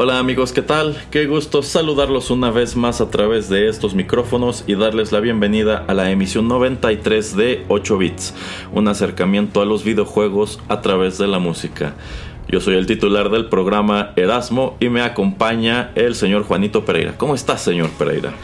[0.00, 0.96] Hola amigos, ¿qué tal?
[1.10, 5.84] Qué gusto saludarlos una vez más a través de estos micrófonos y darles la bienvenida
[5.88, 8.32] a la emisión 93 de 8 bits,
[8.72, 11.94] un acercamiento a los videojuegos a través de la música.
[12.46, 17.18] Yo soy el titular del programa Erasmo y me acompaña el señor Juanito Pereira.
[17.18, 18.34] ¿Cómo estás, señor Pereira?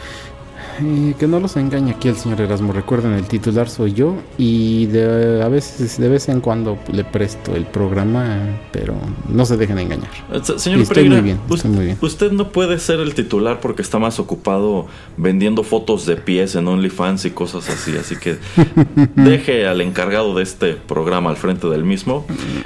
[1.17, 2.73] Que no los engañe aquí el señor Erasmo.
[2.73, 7.55] Recuerden, el titular soy yo y de, a veces, de vez en cuando le presto
[7.55, 8.39] el programa,
[8.71, 8.95] pero
[9.29, 10.09] no se dejen engañar.
[10.31, 11.97] Eh, señor estoy muy bien, estoy muy bien.
[12.01, 16.67] Usted no puede ser el titular porque está más ocupado vendiendo fotos de pies en
[16.67, 17.95] OnlyFans y cosas así.
[17.97, 18.37] Así que
[19.15, 22.25] deje al encargado de este programa al frente del mismo.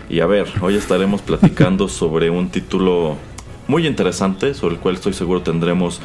[0.09, 3.17] Y a ver, hoy estaremos platicando sobre un título
[3.69, 6.01] muy interesante sobre el cual estoy seguro tendremos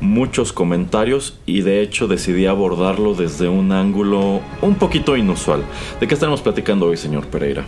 [0.00, 5.62] muchos comentarios y de hecho decidí abordarlo desde un ángulo un poquito inusual.
[6.00, 7.64] ¿De qué estaremos platicando hoy, señor Pereira?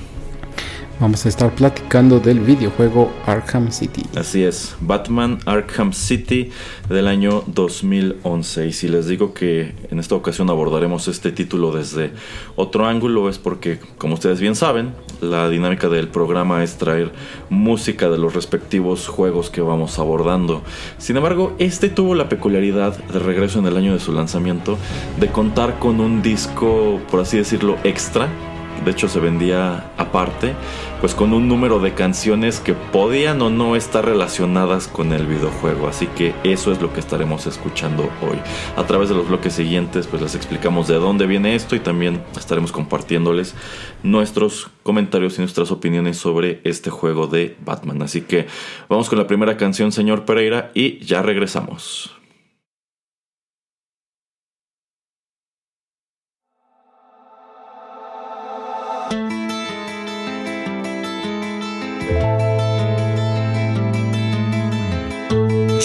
[1.01, 4.03] Vamos a estar platicando del videojuego Arkham City.
[4.17, 6.51] Así es, Batman Arkham City
[6.89, 8.67] del año 2011.
[8.67, 12.11] Y si les digo que en esta ocasión abordaremos este título desde
[12.57, 17.13] otro ángulo es porque, como ustedes bien saben, la dinámica del programa es traer
[17.49, 20.63] música de los respectivos juegos que vamos abordando.
[20.99, 24.77] Sin embargo, este tuvo la peculiaridad de regreso en el año de su lanzamiento
[25.21, 28.29] de contar con un disco, por así decirlo, extra
[28.85, 30.55] de hecho se vendía aparte,
[31.01, 35.89] pues con un número de canciones que podían o no estar relacionadas con el videojuego.
[35.89, 38.39] Así que eso es lo que estaremos escuchando hoy.
[38.77, 42.23] A través de los bloques siguientes, pues les explicamos de dónde viene esto y también
[42.37, 43.55] estaremos compartiéndoles
[44.03, 48.03] nuestros comentarios y nuestras opiniones sobre este juego de Batman.
[48.03, 48.47] Así que
[48.89, 52.18] vamos con la primera canción, señor Pereira, y ya regresamos.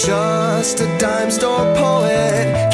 [0.06, 2.73] Just a dime store poet,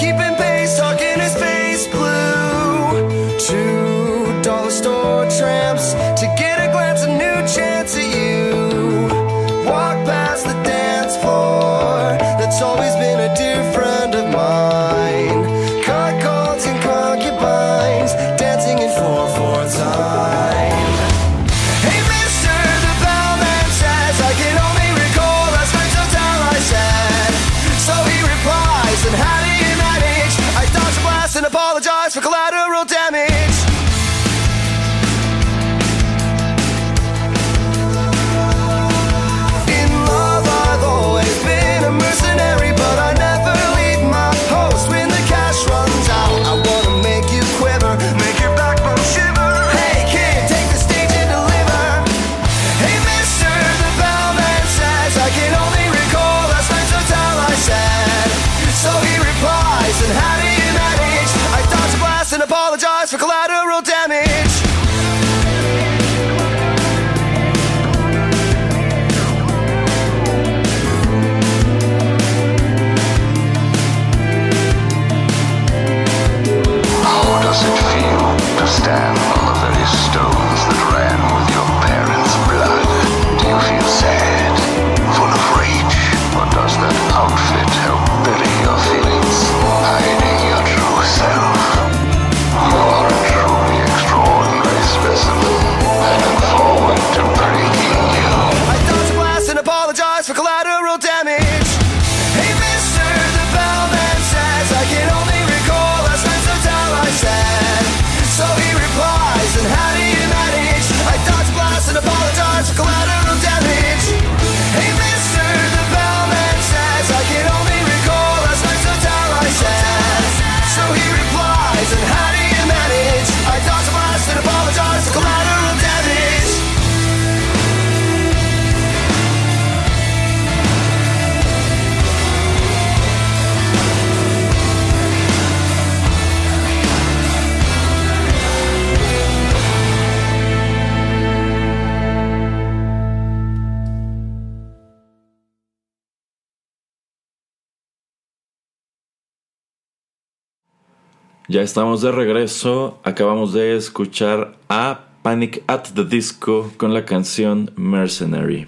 [151.49, 152.99] Ya estamos de regreso.
[153.03, 158.67] Acabamos de escuchar a Panic at the Disco con la canción Mercenary.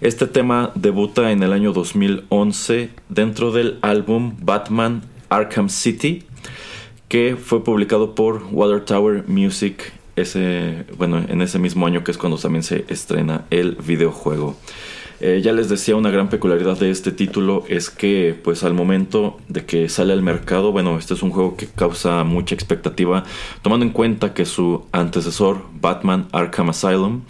[0.00, 6.22] Este tema debuta en el año 2011 dentro del álbum Batman Arkham City,
[7.08, 9.92] que fue publicado por Water Tower Music
[10.96, 14.56] bueno, en ese mismo año que es cuando también se estrena el videojuego.
[15.26, 19.38] Eh, ya les decía, una gran peculiaridad de este título es que, pues al momento
[19.48, 23.24] de que sale al mercado, bueno, este es un juego que causa mucha expectativa,
[23.62, 27.22] tomando en cuenta que su antecesor, Batman Arkham Asylum,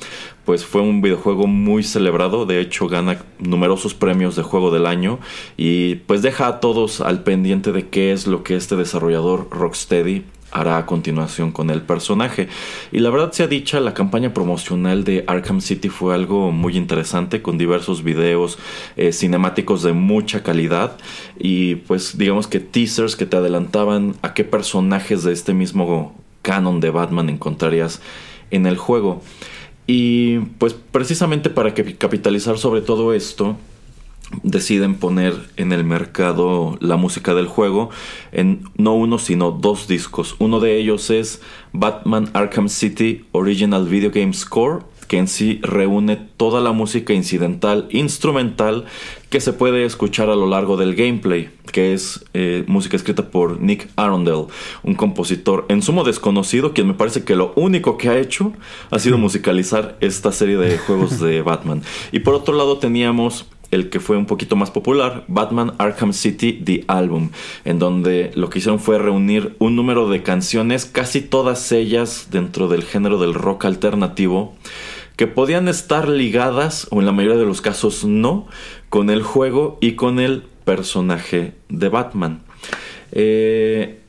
[0.44, 5.20] pues fue un videojuego muy celebrado, de hecho gana numerosos premios de juego del año
[5.56, 10.24] y pues deja a todos al pendiente de qué es lo que este desarrollador Rocksteady
[10.54, 12.48] hará a continuación con el personaje.
[12.92, 17.42] Y la verdad sea dicha, la campaña promocional de Arkham City fue algo muy interesante
[17.42, 18.58] con diversos videos
[18.96, 20.96] eh, cinemáticos de mucha calidad
[21.38, 26.80] y pues digamos que teasers que te adelantaban a qué personajes de este mismo canon
[26.80, 28.00] de Batman encontrarías
[28.50, 29.22] en el juego.
[29.86, 33.56] Y pues precisamente para capitalizar sobre todo esto,
[34.42, 37.90] deciden poner en el mercado la música del juego
[38.32, 40.36] en no uno sino dos discos.
[40.38, 41.40] Uno de ellos es
[41.72, 47.88] Batman Arkham City Original Video Game Score, que en sí reúne toda la música incidental,
[47.90, 48.86] instrumental
[49.28, 53.60] que se puede escuchar a lo largo del gameplay, que es eh, música escrita por
[53.60, 54.46] Nick Arundel,
[54.82, 58.52] un compositor en sumo desconocido, quien me parece que lo único que ha hecho
[58.90, 61.82] ha sido musicalizar esta serie de juegos de Batman.
[62.12, 66.52] Y por otro lado teníamos el que fue un poquito más popular, Batman Arkham City
[66.64, 67.30] The Album,
[67.64, 72.68] en donde lo que hicieron fue reunir un número de canciones, casi todas ellas dentro
[72.68, 74.54] del género del rock alternativo,
[75.16, 78.46] que podían estar ligadas, o en la mayoría de los casos no,
[78.88, 82.42] con el juego y con el personaje de Batman.
[83.12, 84.00] Eh,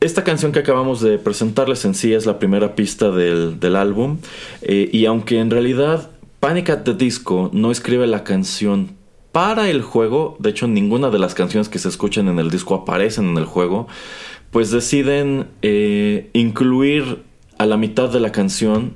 [0.00, 4.18] esta canción que acabamos de presentarles en sí es la primera pista del, álbum
[4.62, 8.97] eh, y aunque en realidad Panic at the Disco no escribe la canción
[9.32, 12.74] para el juego, de hecho ninguna de las canciones que se escuchan en el disco
[12.74, 13.86] aparecen en el juego,
[14.50, 17.22] pues deciden eh, incluir
[17.58, 18.94] a la mitad de la canción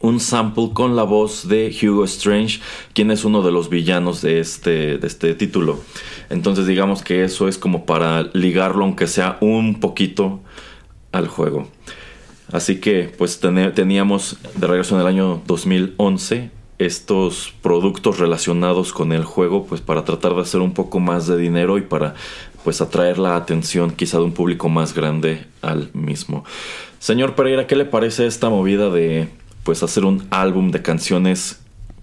[0.00, 2.60] un sample con la voz de Hugo Strange,
[2.92, 5.80] quien es uno de los villanos de este, de este título.
[6.28, 10.40] Entonces digamos que eso es como para ligarlo, aunque sea un poquito,
[11.12, 11.68] al juego.
[12.52, 19.24] Así que pues teníamos de regreso en el año 2011 estos productos relacionados con el
[19.24, 22.14] juego pues para tratar de hacer un poco más de dinero y para
[22.64, 26.44] pues atraer la atención quizá de un público más grande al mismo.
[26.98, 29.28] Señor Pereira, ¿qué le parece esta movida de
[29.62, 31.60] pues hacer un álbum de canciones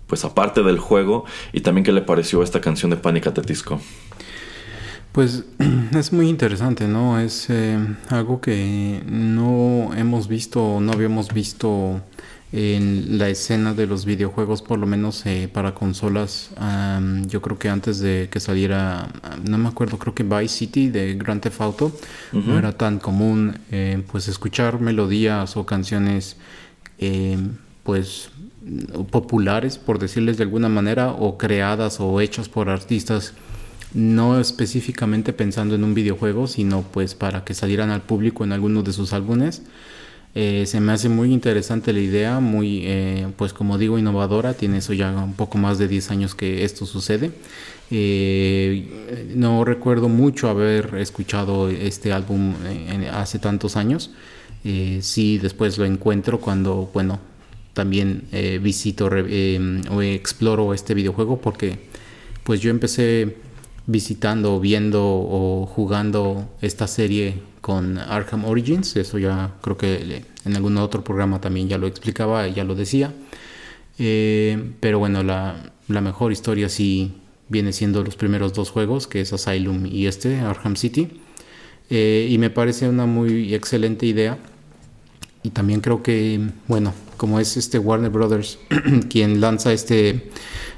[0.08, 3.82] pues aparte del juego y también qué le pareció esta canción de Pánica Tetisco?
[5.12, 5.44] Pues
[5.96, 7.20] es muy interesante, ¿no?
[7.20, 7.78] Es eh,
[8.10, 12.02] algo que no hemos visto, no habíamos visto
[12.54, 16.50] en la escena de los videojuegos, por lo menos eh, para consolas.
[17.28, 19.08] yo creo que antes de que saliera,
[19.48, 21.92] no me acuerdo, creo que Vice City de Grand Theft Auto,
[22.34, 26.38] no era tan común eh, pues escuchar melodías o canciones
[27.84, 28.30] pues
[29.10, 33.34] populares, por decirles de alguna manera, o creadas o hechas por artistas
[33.94, 38.84] no específicamente pensando en un videojuego, sino pues para que salieran al público en alguno
[38.84, 39.64] de sus álbumes.
[40.34, 44.54] Eh, se me hace muy interesante la idea, muy, eh, pues como digo, innovadora.
[44.54, 47.32] Tiene eso ya un poco más de 10 años que esto sucede.
[47.90, 52.54] Eh, no recuerdo mucho haber escuchado este álbum
[53.12, 54.12] hace tantos años.
[55.02, 57.20] sí, después lo encuentro cuando, bueno,
[57.74, 58.24] también
[58.62, 61.80] visito o exploro este videojuego porque
[62.44, 63.38] pues yo empecé
[63.88, 68.96] visitando, viendo o jugando esta serie con Arkham Origins.
[68.98, 73.14] Eso ya creo que en algún otro programa también ya lo explicaba, ya lo decía.
[74.00, 77.14] Eh, pero bueno, la, mejor historia sí
[77.50, 81.22] viene siendo los primeros dos juegos, que es Asylum y este, Arkham City.
[81.90, 84.38] Eh, y me parece una muy excelente idea.
[85.44, 88.58] Y también creo que, bueno, como es este Warner Brothers
[89.10, 90.30] quien lanza este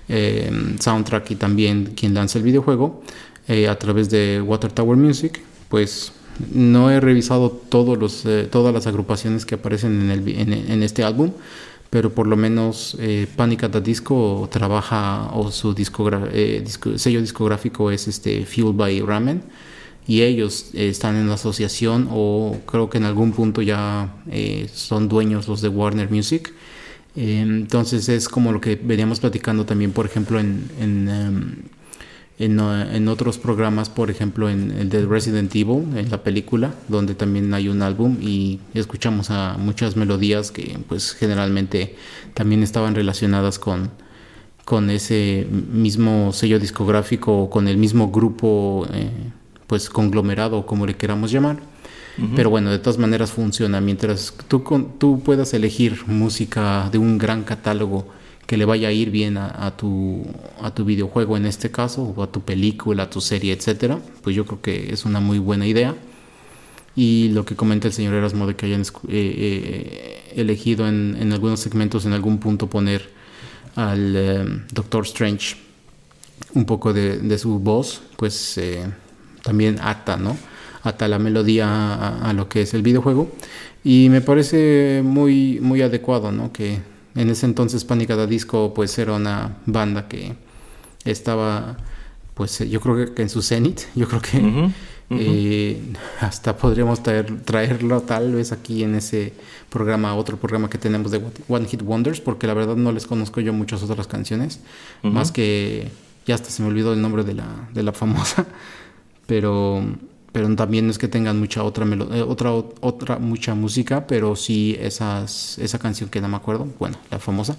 [0.09, 3.03] eh, soundtrack y también quien lanza el videojuego
[3.69, 6.13] a través de Water Tower Music, pues
[6.51, 11.03] no he revisado todos los, eh, todas las agrupaciones que aparecen en, el, en, este
[11.03, 11.31] álbum,
[11.89, 18.45] pero por lo menos eh, Panic at Disco trabaja o su sello discográfico es este
[18.45, 19.43] Fueled by Ramen
[20.07, 24.13] y ellos están en la asociación o creo que en algún punto ya
[24.73, 26.53] son dueños los de Warner Music.
[27.15, 31.55] Entonces es como lo que veníamos platicando también, por ejemplo, en, en, em,
[32.39, 37.13] en, en, otros programas, por ejemplo en el de Resident Evil, en la película, donde
[37.13, 41.95] también hay un álbum y escuchamos a muchas melodías que pues generalmente
[42.33, 43.91] también estaban relacionadas con,
[44.65, 49.09] con ese mismo sello discográfico o con el mismo grupo eh,
[49.67, 51.73] pues conglomerado como le queramos llamar.
[52.35, 53.81] Pero bueno, de todas maneras funciona.
[53.81, 54.63] Mientras tú,
[54.99, 58.05] tú puedas elegir música de un gran catálogo
[58.45, 60.25] que le vaya a ir bien a, tu,
[60.61, 64.35] a tu videojuego en este caso, o a tu película, a tu serie, etcétera, pues
[64.35, 65.95] yo creo que es una muy buena idea.
[66.95, 71.33] Y lo que comenta el señor Erasmo de que hayan eh, eh, elegido en, en,
[71.33, 73.09] algunos segmentos, en algún punto, poner
[73.75, 75.55] al eh, Doctor Strange
[76.53, 78.59] un poco de, de su voz, pues
[79.41, 80.37] también ata, ¿no?
[80.83, 83.31] Ata la melodía a, a, lo que es el videojuego.
[83.83, 86.53] Y me parece muy, muy adecuado, ¿no?
[86.53, 88.11] Que en ese entonces Panic!
[88.11, 90.35] at Disco pues era una banda que
[91.05, 91.77] estaba
[92.33, 94.71] pues yo creo que en su cenit, yo creo que
[95.11, 95.81] eh,
[96.19, 99.33] hasta podríamos traer, traerlo tal vez aquí en ese
[99.69, 103.39] programa, otro programa que tenemos de One Hit Wonders, porque la verdad no les conozco
[103.41, 104.61] yo muchas otras canciones,
[105.03, 105.89] más que
[106.25, 108.45] ya hasta se me olvidó el nombre de la, de la famosa,
[109.27, 109.83] pero
[110.33, 115.57] pero también es que tengan mucha otra eh, otra otra mucha música, pero sí esas
[115.59, 117.55] esa canción que no me acuerdo, bueno, la famosa.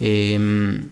[0.00, 0.88] Em,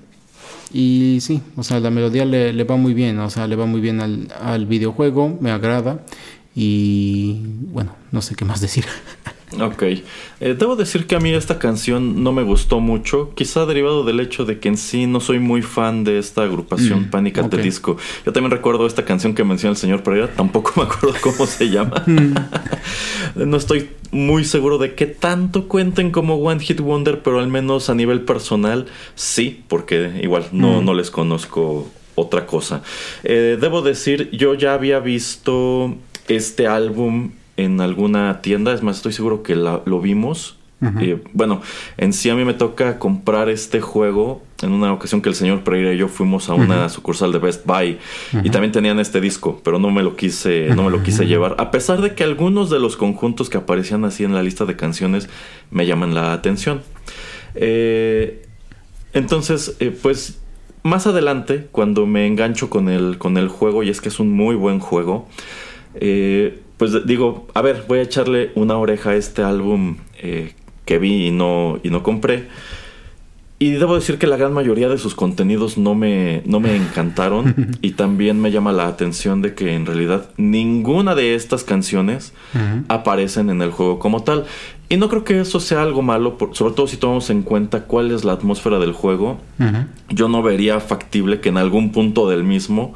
[0.73, 3.67] y sí, o sea, la melodía le, le, va muy bien, o sea, le va
[3.67, 6.05] muy bien al, al videojuego, me agrada
[6.55, 8.85] y bueno, no sé qué más decir.
[9.61, 9.83] Ok.
[9.83, 10.03] Eh,
[10.41, 14.45] debo decir que a mí esta canción no me gustó mucho, quizá derivado del hecho
[14.45, 17.97] de que en sí no soy muy fan de esta agrupación mm, Pánica de Disco.
[18.27, 21.71] Yo también recuerdo esta canción que menciona el señor Pereira, tampoco me acuerdo cómo se
[21.71, 22.03] llama.
[22.07, 22.35] Mm.
[23.49, 27.91] no estoy muy seguro de que tanto cuenten como One Hit Wonder, pero al menos
[27.91, 30.85] a nivel personal sí, porque igual no, mm.
[30.85, 32.83] no les conozco otra cosa.
[33.25, 35.95] Eh, debo decir, yo ya había visto
[36.29, 40.57] este álbum en alguna tienda, es más, estoy seguro que lo vimos.
[41.01, 41.63] Eh, bueno,
[41.97, 45.65] en sí a mí me toca comprar este juego en una ocasión que el señor
[45.65, 47.99] Pereira y yo fuimos a una sucursal de Best Buy
[48.43, 51.57] y también tenían este disco, pero no me lo quise, no me lo quise llevar,
[51.59, 54.77] a pesar de que algunos de los conjuntos que aparecían así en la lista de
[54.77, 55.31] canciones
[55.71, 56.83] me llaman la atención.
[57.55, 58.43] Eh,
[59.15, 60.39] entonces, eh, pues
[60.83, 64.31] más adelante, cuando me engancho con el, con el juego, y es que es un
[64.31, 65.27] muy buen juego,
[65.95, 70.55] eh, pues digo, a ver, voy a echarle una oreja a este álbum eh,
[70.85, 72.49] que vi y no, y no compré.
[73.61, 77.79] Y debo decir que la gran mayoría de sus contenidos no me, no me encantaron.
[77.83, 82.35] y también me llama la atención de que en realidad ninguna de estas canciones
[82.89, 84.45] aparecen en el juego como tal.
[84.89, 88.11] Y no creo que eso sea algo malo, sobre todo si tomamos en cuenta cuál
[88.11, 89.39] es la atmósfera del juego.
[90.11, 92.95] Yo no vería factible que en algún punto del mismo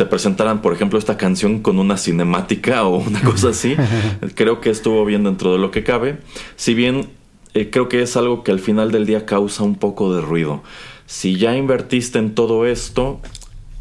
[0.00, 3.76] te presentaran, por ejemplo, esta canción con una cinemática o una cosa así.
[4.34, 6.20] creo que estuvo bien dentro de lo que cabe.
[6.56, 7.10] Si bien
[7.52, 10.62] eh, creo que es algo que al final del día causa un poco de ruido.
[11.04, 13.20] Si ya invertiste en todo esto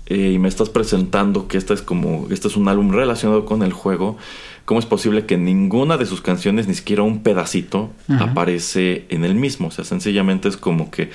[0.08, 3.64] eh, y me estás presentando que este es como, este es un álbum relacionado con
[3.64, 4.18] el juego,
[4.66, 9.36] ¿cómo es posible que ninguna de sus canciones, ni siquiera un pedacito, aparece en el
[9.36, 9.70] mismo?
[9.70, 11.12] O sea, sencillamente es como que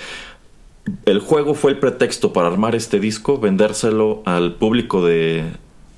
[1.06, 5.44] el juego fue el pretexto para armar este disco, vendérselo al público de,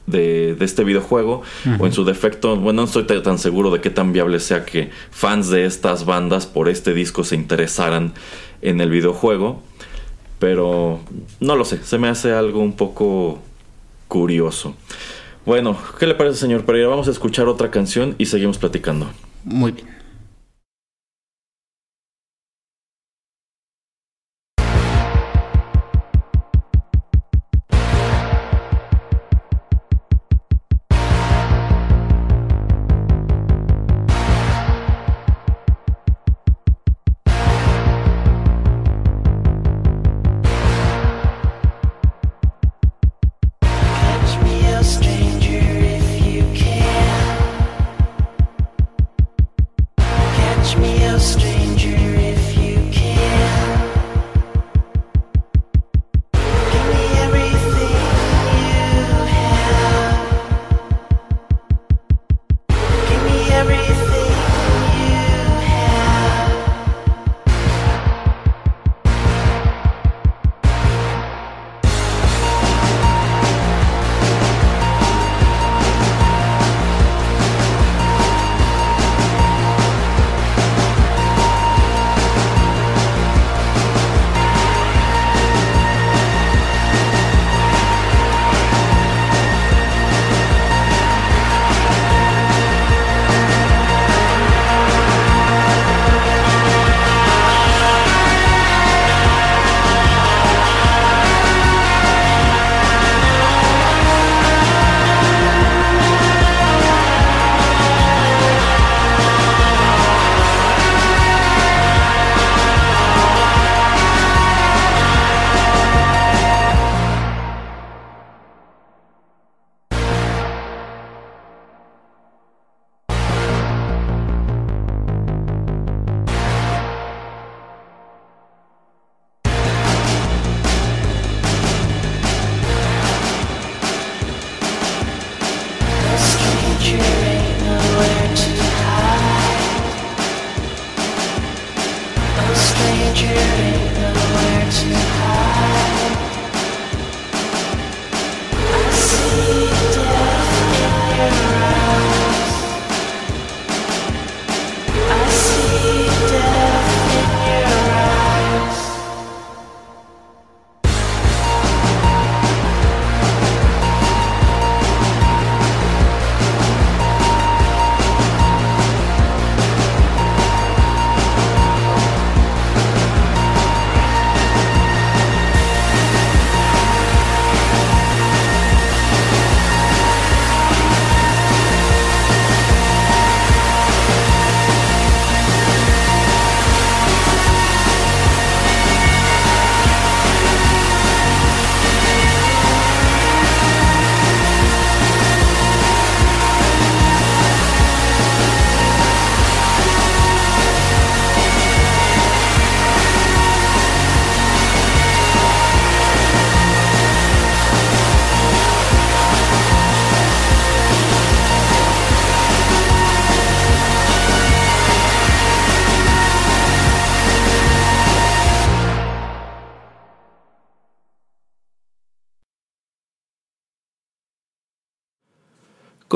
[0.07, 1.43] de, este videojuego,
[1.79, 4.91] o en su defecto, bueno, no estoy tan seguro de qué tan viable sea que
[5.11, 8.13] fans de estas bandas por este disco se interesaran
[8.63, 9.63] en el videojuego,
[10.39, 11.01] pero
[11.41, 13.41] no lo sé, se me hace algo un poco
[14.09, 14.75] curioso.
[15.45, 16.89] Bueno, ¿qué le parece, señor Pereira?
[16.89, 19.09] Vamos a escuchar otra canción y seguimos platicando.
[19.45, 19.87] Muy bien.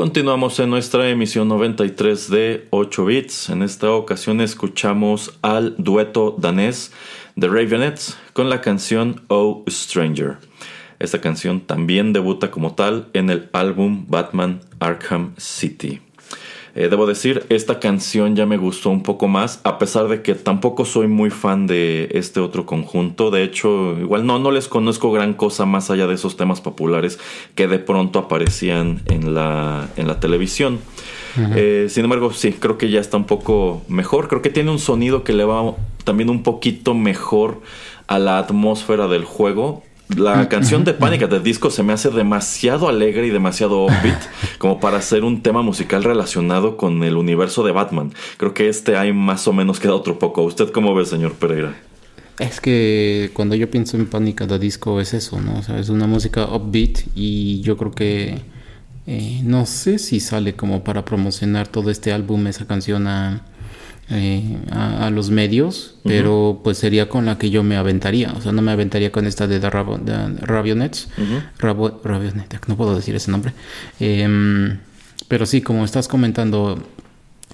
[0.01, 3.49] Continuamos en nuestra emisión 93 de 8 bits.
[3.49, 6.91] En esta ocasión escuchamos al dueto danés
[7.39, 10.39] The Ravenets con la canción Oh Stranger.
[10.97, 16.01] Esta canción también debuta como tal en el álbum Batman Arkham City.
[16.73, 20.35] Eh, debo decir, esta canción ya me gustó un poco más, a pesar de que
[20.35, 23.29] tampoco soy muy fan de este otro conjunto.
[23.29, 27.19] De hecho, igual no, no les conozco gran cosa más allá de esos temas populares
[27.55, 30.79] que de pronto aparecían en la, en la televisión.
[31.55, 34.27] Eh, sin embargo, sí, creo que ya está un poco mejor.
[34.27, 37.61] Creo que tiene un sonido que le va también un poquito mejor
[38.07, 39.83] a la atmósfera del juego
[40.17, 44.21] la canción de Pánica de disco se me hace demasiado alegre y demasiado upbeat
[44.57, 48.13] como para hacer un tema musical relacionado con el universo de Batman.
[48.37, 50.43] Creo que este hay más o menos queda otro poco.
[50.43, 51.75] ¿Usted cómo ve, señor Pereira?
[52.39, 55.59] Es que cuando yo pienso en Pánica de disco es eso, ¿no?
[55.59, 58.41] O sea, es una música upbeat y yo creo que
[59.07, 63.41] eh, no sé si sale como para promocionar todo este álbum, esa canción a
[64.11, 68.33] eh, a, los medios, pero pues sería con la que yo me aventaría.
[68.33, 71.07] O sea, no me aventaría con esta de, The Ravionets.
[72.67, 73.53] no puedo decir ese nombre.
[73.99, 74.79] Em,
[75.27, 76.83] pero sí, como estás comentando,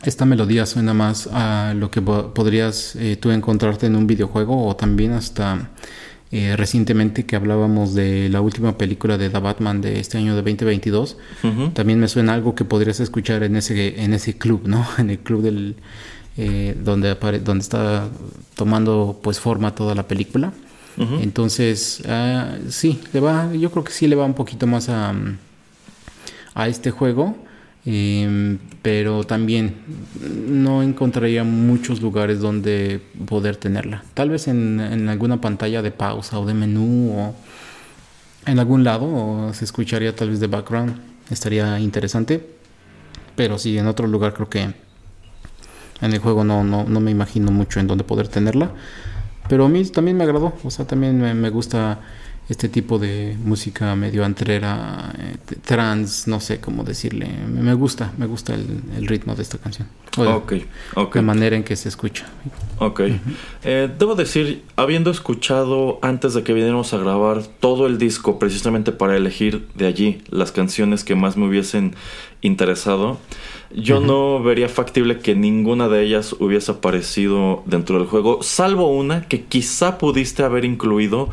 [0.04, 4.76] esta melodía suena más a lo que podrías eh, tú encontrarte en un videojuego o
[4.76, 5.70] también hasta
[6.30, 10.42] eh, recientemente que hablábamos de la última película de The Batman de este año de
[10.42, 11.18] 2022.
[11.74, 14.86] También me suena algo que podrías escuchar en ese, en ese club, ¿no?
[14.98, 15.76] En el club del
[16.38, 18.08] eh, donde, donde está
[18.56, 20.54] tomando pues forma toda la película.
[21.22, 25.14] Entonces, ah, sí, le va, yo creo que sí le va un poquito más a,
[26.56, 27.38] a este juego.
[27.86, 29.76] Em, pero también
[30.50, 34.04] no encontraría muchos lugares donde poder tenerla.
[34.14, 37.36] Tal vez en, en, alguna pantalla de pausa o de menú o
[38.46, 40.98] en algún lado o se escucharía tal vez de background.
[41.30, 42.46] Estaría interesante.
[43.36, 44.74] Pero sí, en otro lugar creo que
[46.02, 48.72] en el juego no, no, no me imagino mucho en dónde poder tenerla.
[49.48, 50.54] Pero a mí también me agradó.
[50.64, 52.00] O sea, también me, gusta
[52.50, 57.28] este tipo de música medio antrera, eh, trans, no sé cómo decirle.
[57.48, 59.88] Me gusta, me gusta el, ritmo de esta canción.
[60.18, 60.54] ok,
[60.96, 61.16] ok.
[61.16, 62.26] La manera en que se escucha.
[62.80, 63.02] Ok.
[63.64, 68.92] Eh, debo decir, habiendo escuchado antes de que viniéramos a grabar todo el disco, precisamente
[68.92, 71.96] para elegir de allí las canciones que más me hubiesen
[72.42, 73.18] interesado,
[73.74, 79.28] yo no vería factible que ninguna de ellas hubiese aparecido dentro del juego, salvo una
[79.28, 81.30] que quizá pudiste haber incluido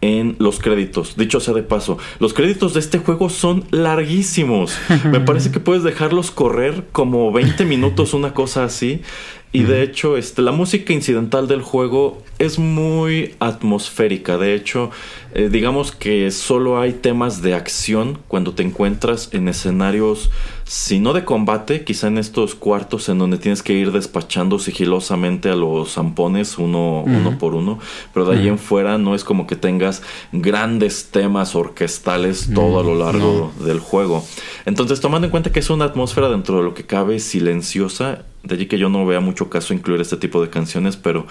[0.00, 1.16] en los créditos.
[1.16, 4.78] Dicho sea de paso, los créditos de este juego son larguísimos.
[5.04, 9.02] Me parece que puedes dejarlos correr como 20 minutos, una cosa así.
[9.50, 14.36] Y de hecho, este, la música incidental del juego es muy atmosférica.
[14.36, 14.90] De hecho,
[15.34, 20.30] eh, digamos que solo hay temas de acción cuando te encuentras en escenarios,
[20.64, 25.48] si no de combate, quizá en estos cuartos en donde tienes que ir despachando sigilosamente
[25.48, 27.78] a los zampones uno, uno por uno.
[28.12, 32.82] Pero de ahí en fuera no es como que tengas grandes temas orquestales todo a
[32.82, 34.22] lo largo del juego.
[34.66, 38.54] Entonces, tomando en cuenta que es una atmósfera dentro de lo que cabe silenciosa, de
[38.54, 41.26] allí que yo no vea mucho caso incluir este tipo de canciones, pero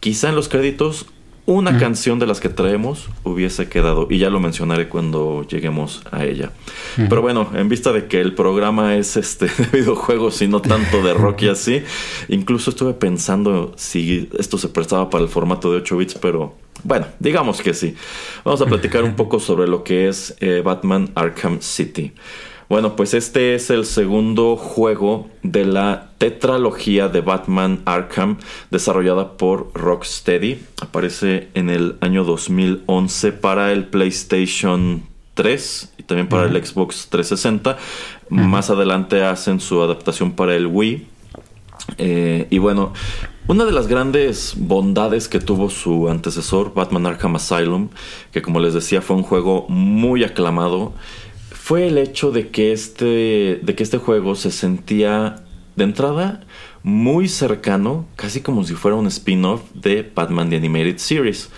[0.00, 1.06] quizá en los créditos
[1.46, 6.24] una canción de las que traemos hubiese quedado y ya lo mencionaré cuando lleguemos a
[6.24, 6.52] ella.
[6.96, 11.02] Pero bueno, en vista de que el programa es este de videojuegos y no tanto
[11.02, 11.82] de rock y así,
[12.28, 17.06] incluso estuve pensando si esto se prestaba para el formato de 8 bits, pero bueno,
[17.18, 17.96] digamos que sí.
[18.44, 22.12] Vamos a platicar un poco sobre lo que es eh, Batman Arkham City.
[22.70, 28.38] Bueno, pues este es el segundo juego de la tetralogía de Batman Arkham
[28.70, 30.62] desarrollada por Rocksteady.
[30.80, 35.02] Aparece en el año 2011 para el PlayStation
[35.34, 37.76] 3 y también para el Xbox 360.
[38.28, 41.08] Más adelante hacen su adaptación para el Wii.
[41.98, 42.92] Eh, y bueno,
[43.48, 47.88] una de las grandes bondades que tuvo su antecesor, Batman Arkham Asylum,
[48.30, 50.92] que como les decía fue un juego muy aclamado,
[51.70, 55.44] fue el hecho de que este, de que este juego se sentía
[55.76, 56.40] de entrada
[56.82, 61.48] muy cercano, casi como si fuera un spin-off de Batman The Animated Series.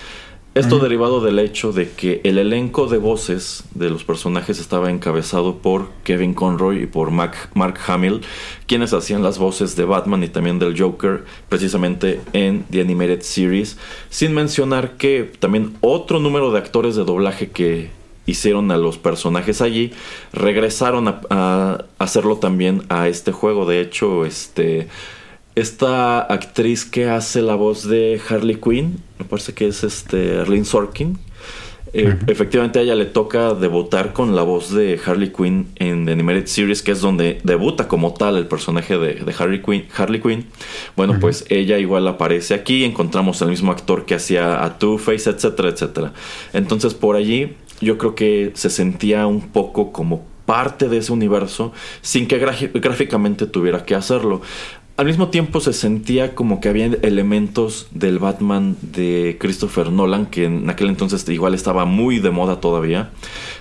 [0.55, 5.61] Esto derivado del hecho de que el elenco de voces de los personajes estaba encabezado
[5.63, 8.21] por Kevin Conroy y por Mark Hamill,
[8.67, 13.79] quienes hacían las voces de Batman y también del Joker precisamente en The Animated Series,
[14.11, 19.61] sin mencionar que también otro número de actores de doblaje que hicieron a los personajes
[19.61, 19.93] allí,
[20.33, 23.67] regresaron a, hacerlo también a este juego.
[23.67, 24.89] De hecho, este
[25.55, 30.65] esta actriz que hace la voz de Harley Quinn, me parece que es este Arlene
[30.65, 31.19] Sorkin.
[31.95, 36.13] Eh, efectivamente a ella le toca debutar con la voz de Harley Quinn en The
[36.13, 40.47] Animated Series, que es donde debuta como tal el personaje de, Harley, Quinn, Harley Quinn.
[40.97, 45.69] Bueno, pues ella igual aparece aquí, encontramos al mismo actor que hacía a Two-Face, etcétera,
[45.69, 46.13] etcétera.
[46.55, 51.73] Entonces por allí yo creo que se sentía un poco como parte de ese universo
[52.01, 54.41] sin que gráficamente tuviera que hacerlo.
[54.99, 60.45] Al mismo tiempo se sentía como que había elementos del Batman de Christopher Nolan, que
[60.45, 63.11] en aquel entonces igual estaba muy de moda todavía,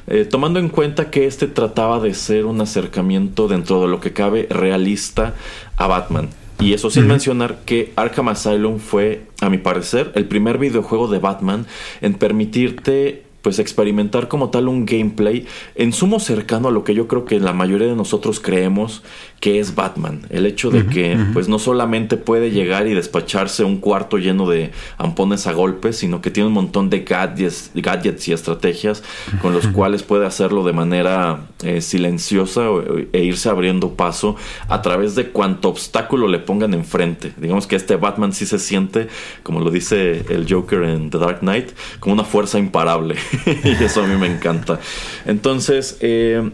[0.07, 4.11] eh, tomando en cuenta que este trataba de ser un acercamiento dentro de lo que
[4.11, 5.33] cabe realista
[5.77, 6.29] a Batman.
[6.59, 11.17] Y eso sin mencionar que Arkham Asylum fue, a mi parecer, el primer videojuego de
[11.17, 11.65] Batman
[12.01, 17.07] en permitirte pues experimentar como tal un gameplay en sumo cercano a lo que yo
[17.07, 19.03] creo que la mayoría de nosotros creemos
[19.39, 20.21] que es Batman.
[20.29, 24.71] El hecho de que pues no solamente puede llegar y despacharse un cuarto lleno de
[24.99, 29.03] ampones a golpes, sino que tiene un montón de gadgets, gadgets y estrategias
[29.41, 32.67] con los cuales puede hacerlo de manera eh, silenciosa
[33.13, 34.35] e irse abriendo paso
[34.67, 37.33] a través de cuanto obstáculo le pongan enfrente.
[37.37, 39.07] Digamos que este Batman sí se siente,
[39.41, 43.15] como lo dice el Joker en The Dark Knight, como una fuerza imparable.
[43.63, 44.79] y eso a mí me encanta.
[45.25, 46.49] Entonces, eh,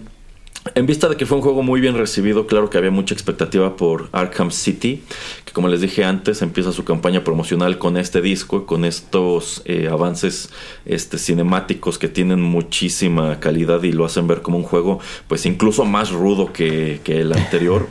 [0.75, 3.75] en vista de que fue un juego muy bien recibido, claro que había mucha expectativa
[3.75, 5.03] por Arkham City,
[5.45, 9.87] que como les dije antes, empieza su campaña promocional con este disco, con estos eh,
[9.91, 10.49] avances
[10.85, 15.85] este, cinemáticos que tienen muchísima calidad y lo hacen ver como un juego pues incluso
[15.85, 17.87] más rudo que, que el anterior.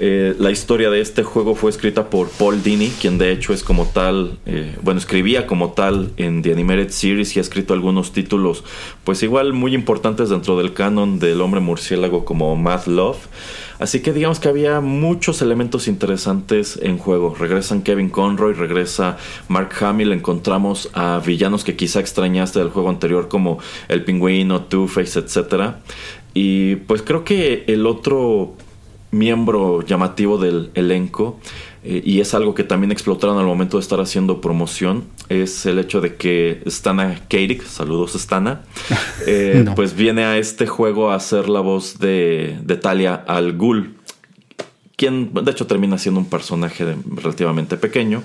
[0.00, 3.62] Eh, la historia de este juego fue escrita por Paul Dini, quien de hecho es
[3.62, 8.12] como tal, eh, bueno, escribía como tal en The Animated Series y ha escrito algunos
[8.12, 8.64] títulos,
[9.04, 13.28] pues igual muy importantes dentro del canon del hombre murciélago como Math Love.
[13.78, 17.34] Así que digamos que había muchos elementos interesantes en juego.
[17.38, 19.16] Regresan Kevin Conroy, regresa
[19.48, 25.18] Mark Hamill, encontramos a villanos que quizá extrañaste del juego anterior como el pingüino, Two-Face,
[25.18, 25.74] etc.
[26.34, 28.54] Y pues creo que el otro
[29.18, 31.38] miembro llamativo del elenco
[31.82, 35.78] eh, y es algo que también explotaron al momento de estar haciendo promoción es el
[35.78, 38.62] hecho de que Stana Katic, saludos Stana,
[39.26, 43.96] eh, pues viene a este juego a hacer la voz de, de Talia al Ghul,
[44.96, 48.22] quien de hecho termina siendo un personaje relativamente pequeño.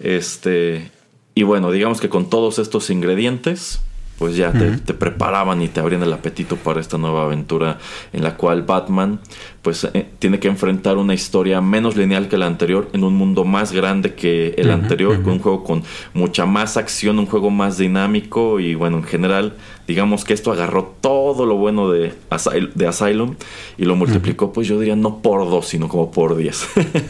[0.00, 0.90] Este,
[1.34, 3.80] y bueno, digamos que con todos estos ingredientes,
[4.18, 7.78] pues ya te, preparaban y te abrían el apetito para esta nueva aventura
[8.12, 9.20] en la cual Batman
[9.62, 13.44] pues eh, tiene que enfrentar una historia menos lineal que la anterior en un mundo
[13.44, 17.78] más grande que el anterior, con un juego con mucha más acción, un juego más
[17.78, 19.54] dinámico y bueno, en general
[19.86, 22.12] digamos que esto agarró todo lo bueno de,
[22.74, 23.36] de Asylum
[23.76, 26.66] y lo multiplicó pues yo diría no por dos, sino como por diez.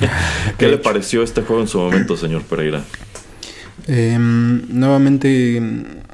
[0.59, 2.85] ¿Qué le pareció este juego en su momento, señor Pereira?
[3.87, 5.63] Em, nuevamente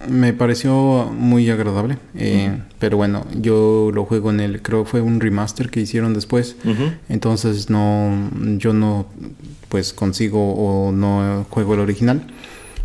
[0.08, 5.00] me pareció muy agradable, eh, pero bueno, yo lo juego en el, creo que fue
[5.00, 6.56] un remaster que hicieron después,
[7.08, 9.06] entonces no, yo no,
[9.68, 12.26] pues consigo o no juego el original.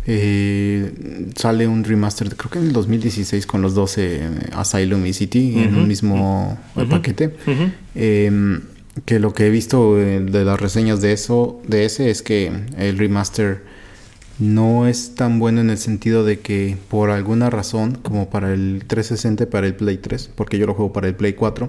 [0.06, 4.22] Eh, sale un remaster, creo que en el 2016 con los 12
[4.54, 7.36] Asylum y City en un mismo paquete.
[7.94, 8.62] Em,
[9.04, 12.50] que lo que he visto eh, de las reseñas de eso, de ese, es que
[12.76, 13.62] el remaster
[14.40, 18.84] no es tan bueno en el sentido de que por alguna razón, como para el
[18.86, 21.66] 360 para el Play 3, porque yo lo juego para el Play 4,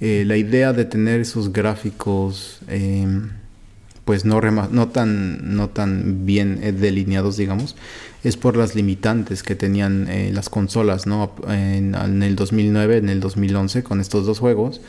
[0.00, 3.28] eh, la idea de tener esos gráficos em,
[4.06, 7.76] pues no, no, tan, no tan bien eh, delineados, digamos,
[8.24, 11.34] es por las limitantes que tenían eh, las consolas, ¿no?
[11.48, 14.80] En, en, el 2009, en el 2011, con estos dos juegos.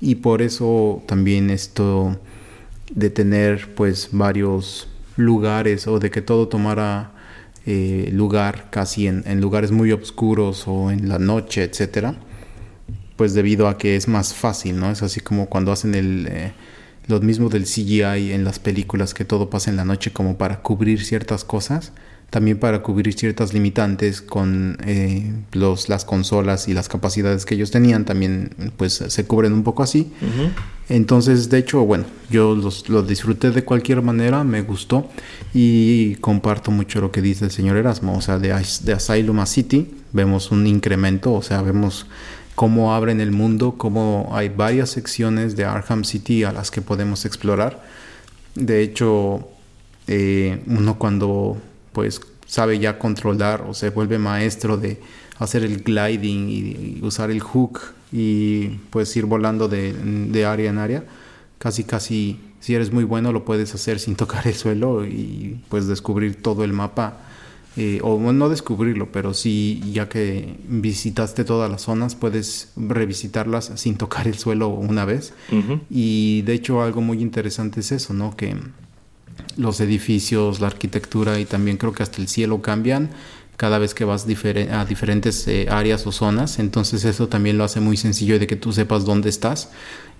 [0.00, 2.18] Y por eso también esto
[2.92, 7.12] de tener pues varios lugares o de que todo tomara
[7.66, 12.14] eh, lugar casi en, lugares muy oscuros o en la noche, etcétera,
[13.16, 14.90] pues debido a que es más fácil, ¿no?
[14.90, 16.52] Es así como cuando hacen el eh,
[17.08, 20.62] lo mismo del CGI en las películas que todo pasa en la noche como para
[20.62, 21.92] cubrir ciertas cosas
[22.30, 27.70] también para cubrir ciertas limitantes con eh, los, las consolas y las capacidades que ellos
[27.70, 30.12] tenían, también pues se cubren un poco así.
[30.88, 35.08] Entonces, de hecho, bueno, yo los, lo disfruté de cualquier manera, me gustó
[35.54, 39.46] y comparto mucho lo que dice el señor Erasmo, o sea, de, de Asylum a
[39.46, 42.06] City vemos un incremento, o sea, vemos
[42.54, 47.24] cómo abren el mundo, cómo hay varias secciones de Arkham City a las que podemos
[47.24, 47.82] explorar.
[48.54, 49.48] De hecho,
[50.08, 51.58] eh, uno cuando
[51.96, 55.00] pues sabe ya controlar o se vuelve maestro de
[55.38, 57.80] hacer el gliding y, usar el hook
[58.12, 61.04] y pues ir volando de, área en área.
[61.56, 65.86] Casi, casi, si eres muy bueno lo puedes hacer sin tocar el suelo y pues
[65.86, 67.16] descubrir todo el mapa
[67.78, 73.96] eh, o no descubrirlo, pero sí, ya que visitaste todas las zonas, puedes revisitarlas sin
[73.96, 75.32] tocar el suelo una vez.
[75.88, 78.36] Y de hecho algo muy interesante es eso, ¿no?
[78.36, 78.54] Que
[79.56, 83.10] los edificios, la arquitectura y también creo que hasta el cielo cambian
[83.56, 86.58] cada vez que vas a diferentes eh, áreas o zonas.
[86.58, 89.70] Entonces eso también lo hace muy sencillo de que tú sepas dónde estás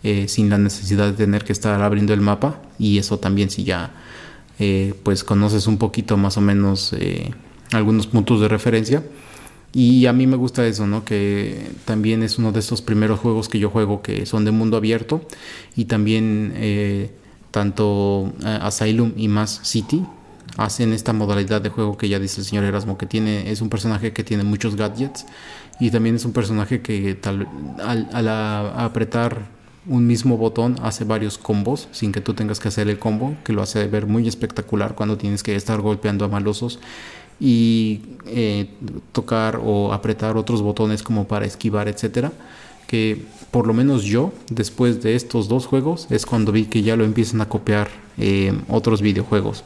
[0.03, 2.63] eh, sin la necesidad de tener que estar abriendo el mapa.
[2.79, 3.93] Y eso también si ya
[4.59, 6.95] eh, pues conoces un poquito más o menos
[7.73, 9.05] algunos puntos de referencia.
[9.75, 11.05] Y a mí me gusta eso, ¿no?
[11.05, 14.79] Que también es uno de estos primeros juegos que yo juego que son de mundo
[14.79, 15.29] abierto.
[15.75, 16.55] Y también
[17.57, 20.05] tanto Asylum y Mass City
[20.59, 23.71] hacen esta modalidad de juego que ya dice el señor Erasmo, que tiene, es un
[23.71, 25.25] personaje que tiene muchos gadgets
[25.81, 28.29] y también es un personaje que al,
[28.79, 29.47] apretar
[29.87, 33.55] un mismo botón hace varios combos sin que tú tengas que hacer el combo, que
[33.55, 36.79] lo hace ver muy espectacular cuando tienes que estar golpeando a malosos
[37.41, 38.69] y eh,
[39.13, 42.33] tocar o apretar otros botones como para esquivar, etcétera.
[42.87, 46.97] Que por lo menos yo, después de estos dos juegos, es cuando vi que ya
[46.97, 49.65] lo empiezan a copiar eh, otros videojuegos.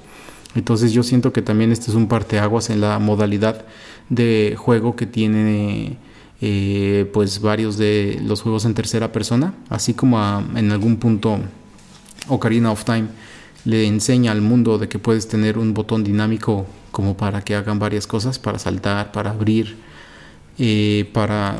[0.54, 3.64] Entonces yo siento que también este es un parteaguas en la modalidad
[4.08, 5.96] de juego que tiene
[6.40, 10.18] eh, pues varios de los juegos en tercera persona, así como
[10.56, 11.38] en algún punto
[12.28, 13.08] Ocarina of Time
[13.64, 17.78] le enseña al mundo de que puedes tener un botón dinámico como para que hagan
[17.78, 19.76] varias cosas, para saltar, para abrir,
[20.58, 21.58] eh, para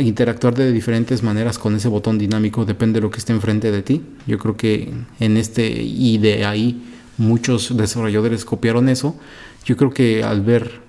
[0.00, 3.82] interactuar de diferentes maneras con ese botón dinámico, depende de lo que esté enfrente de
[3.82, 4.02] ti.
[4.26, 6.82] Yo creo que en este y de ahí
[7.16, 9.16] muchos desarrolladores copiaron eso.
[9.64, 10.80] Yo creo que al ver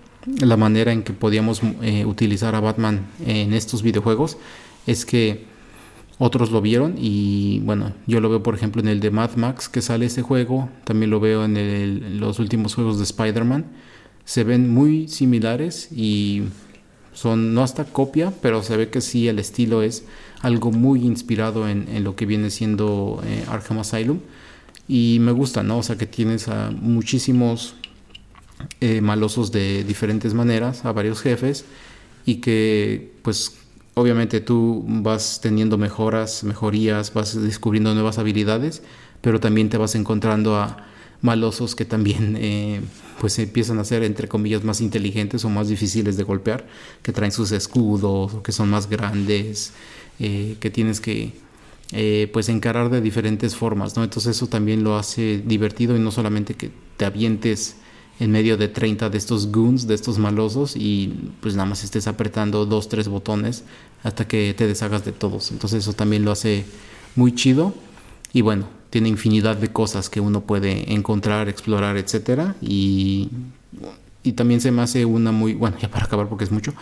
[0.42, 4.38] la manera en que podíamos eh, utilizar a Batman en estos videojuegos,
[4.86, 5.46] es que
[6.18, 9.70] otros lo vieron y bueno, yo lo veo por ejemplo en el de Mad Max
[9.70, 13.66] que sale ese juego, también lo veo en, los últimos juegos de Spider-Man.
[14.26, 16.44] Se ven muy similares y
[17.14, 20.04] son no hasta copia, pero se ve que sí el estilo es
[20.42, 24.20] algo muy inspirado en, lo que viene siendo eh, Arkham Asylum.
[24.88, 25.80] Y me gusta, ¿no?
[25.80, 27.76] O sea, que tienes a muchísimos
[28.82, 31.66] eh, malosos de diferentes maneras, a varios jefes,
[32.26, 33.58] y que, pues,
[33.94, 38.82] obviamente tú vas teniendo mejoras, mejorías, vas descubriendo nuevas habilidades,
[39.22, 40.89] pero también te vas encontrando a
[41.22, 42.82] malosos que también eh,
[43.20, 46.68] pues empiezan a ser entre comillas más inteligentes o más difíciles de golpear,
[47.02, 49.74] que traen sus escudos que son más grandes,
[50.20, 51.34] eh, que tienes que
[51.92, 54.04] eh, pues encarar de diferentes formas, ¿no?
[54.04, 57.76] Entonces eso también lo hace divertido y no solamente que te avientes
[58.20, 62.06] en medio de 30 de estos goons, de estos malosos y pues nada más estés
[62.08, 63.64] apretando dos, tres botones
[64.04, 65.52] hasta que te deshagas de todos.
[65.52, 66.66] Entonces eso también lo hace
[67.16, 67.74] muy chido
[68.34, 73.30] y bueno, tiene infinidad de cosas que uno puede encontrar, explorar, etcétera y
[74.22, 76.74] y también se me hace una muy, bueno, ya para acabar porque es mucho,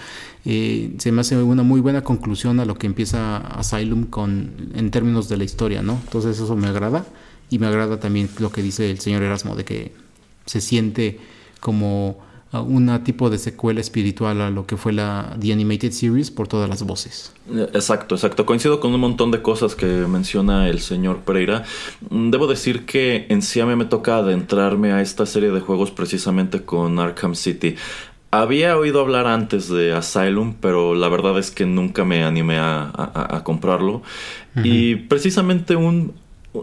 [0.45, 4.89] eh, se me hace una muy buena conclusión a lo que empieza Asylum con, en
[4.89, 5.99] términos de la historia, ¿no?
[6.03, 7.05] Entonces eso me agrada
[7.49, 9.93] y me agrada también lo que dice el señor Erasmo de que
[10.45, 11.19] se siente
[11.59, 12.17] como
[12.53, 16.69] un tipo de secuela espiritual a lo que fue la The Animated Series por todas
[16.69, 17.33] las voces.
[17.73, 18.45] Exacto, exacto.
[18.45, 21.63] Coincido con un montón de cosas que menciona el señor Pereira.
[22.09, 25.59] Mm, debo decir que en sí a mí me toca adentrarme a esta serie de
[25.59, 27.75] juegos precisamente con Arkham City.
[28.31, 33.41] Había oído hablar antes de Asylum, pero la verdad es que nunca me animé a,
[33.43, 34.01] comprarlo.
[34.63, 36.13] Y precisamente un,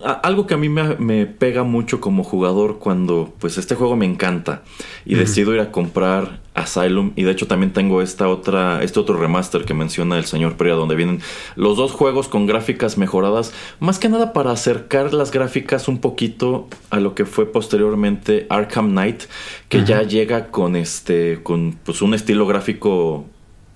[0.02, 4.62] algo que a mí me, pega mucho como jugador cuando pues este juego me encanta
[5.04, 9.16] y decido ir a comprar Asylum y de hecho también tengo esta otra este otro
[9.20, 11.20] remaster que menciona el señor Perea donde vienen
[11.56, 16.68] los dos juegos con gráficas mejoradas más que nada para acercar las gráficas un poquito
[16.90, 19.24] a lo que fue posteriormente Arkham Knight
[19.68, 23.26] que ya llega con este con pues un estilo gráfico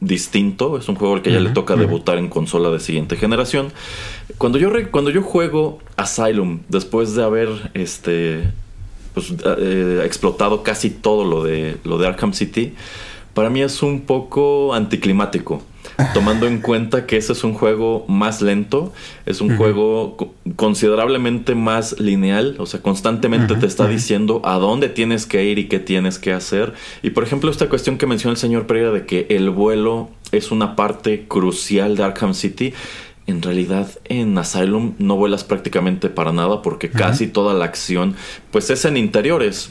[0.01, 0.79] distinto.
[0.79, 3.73] Es un juego al que ya le toca debutar en consola de siguiente generación.
[4.39, 8.45] Cuando yo, cuando yo juego Asylum, después de haber este,
[9.15, 12.75] pues, eh, explotado casi todo lo de, lo de Arkham City,
[13.35, 15.63] para mí es un poco anticlimático
[16.15, 18.93] tomando en cuenta que ese es un juego más lento,
[19.27, 25.27] es un juego considerablemente más lineal, o sea, constantemente te está diciendo a dónde tienes
[25.27, 26.75] que ir y qué tienes que hacer.
[27.03, 30.51] Y por ejemplo, esta cuestión que menciona el señor Pereira de que el vuelo es
[30.53, 32.75] una parte crucial de Arkham City.
[33.27, 38.15] En realidad en Asylum no vuelas prácticamente para nada porque casi toda la acción
[38.51, 39.71] pues es en interiores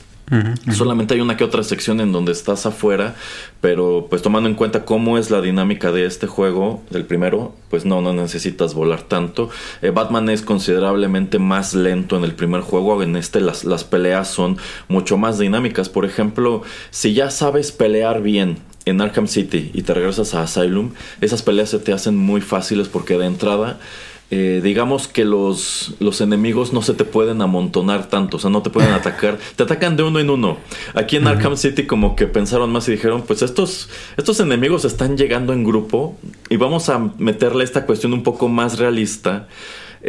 [0.74, 3.16] Solamente hay una que otra sección en donde estás afuera,
[3.62, 7.86] pero pues tomando en cuenta cómo es la dinámica de este juego, del primero, pues
[7.86, 9.50] no, no necesitas volar tanto.
[9.82, 14.28] Eh, Batman es considerablemente más lento en el primer juego, en este las, las peleas
[14.28, 14.58] son
[14.90, 15.88] mucho más dinámicas.
[15.88, 20.92] Por ejemplo, si ya sabes pelear bien en Arkham City y te regresas a Asylum,
[21.22, 23.80] esas peleas se te hacen muy fáciles porque de entrada
[24.30, 28.62] eh, digamos que los, los enemigos no se te pueden amontonar tanto, o sea, no
[28.62, 30.58] te pueden atacar, te atacan de uno en uno.
[30.94, 35.18] Aquí en Arkham City como que pensaron más y dijeron, pues estos, estos enemigos están
[35.18, 36.18] llegando en grupo
[36.50, 39.48] y vamos a meterle esta cuestión un poco más realista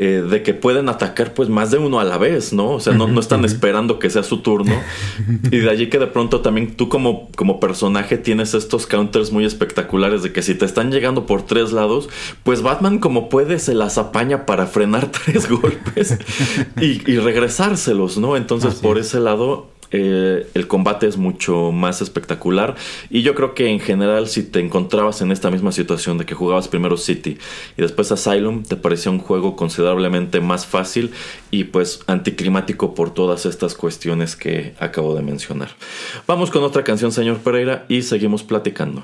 [0.00, 2.70] eh, de que pueden atacar pues más de uno a la vez, ¿no?
[2.70, 4.72] O sea, no, no están esperando que sea su turno.
[5.50, 9.44] y de allí que de pronto también tú como, como personaje tienes estos counters muy
[9.44, 12.08] espectaculares de que si te están llegando por tres lados,
[12.44, 16.16] pues Batman como puede se las apaña para frenar tres golpes
[16.80, 18.36] y, y regresárselos, ¿no?
[18.36, 22.74] Entonces por ese lado eh, el combate es mucho más espectacular
[23.10, 26.34] y yo creo que en general si te encontrabas en esta misma situación de que
[26.34, 27.38] jugabas primero City
[27.76, 31.12] y después Asylum te parecía un juego considerablemente más fácil
[31.50, 35.70] y pues anticlimático por todas estas cuestiones que acabo de mencionar.
[36.26, 39.02] Vamos con otra canción señor Pereira y seguimos platicando.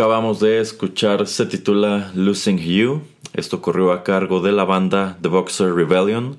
[0.00, 3.02] Acabamos de escuchar se titula Losing You.
[3.34, 6.38] Esto corrió a cargo de la banda The Boxer Rebellion.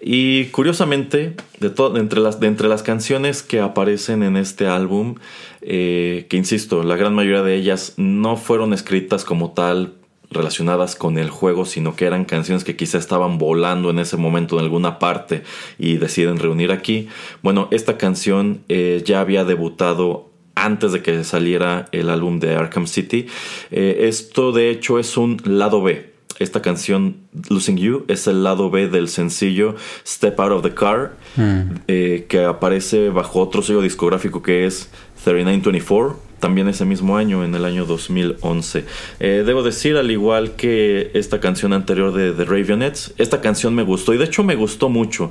[0.00, 5.16] Y curiosamente, de, entre, las, de entre las canciones que aparecen en este álbum,
[5.60, 9.92] eh, que insisto, la gran mayoría de ellas no fueron escritas como tal
[10.30, 14.58] relacionadas con el juego, sino que eran canciones que quizá estaban volando en ese momento
[14.58, 15.42] en alguna parte
[15.78, 17.08] y deciden reunir aquí.
[17.42, 20.30] Bueno, esta canción eh, ya había debutado
[20.64, 23.26] antes de que saliera el álbum de Arkham City.
[23.70, 26.12] Eh, esto de hecho es un lado B.
[26.40, 27.16] Esta canción,
[27.48, 31.60] Losing You, es el lado B del sencillo Step Out of the Car, hmm.
[31.86, 34.90] eh, que aparece bajo otro sello discográfico que es
[35.22, 38.84] 3924 también ese mismo año, en el año 2011.
[39.18, 43.82] Eh, debo decir, al igual que esta canción anterior de The Ravionets, esta canción me
[43.82, 45.30] gustó y de hecho me gustó mucho.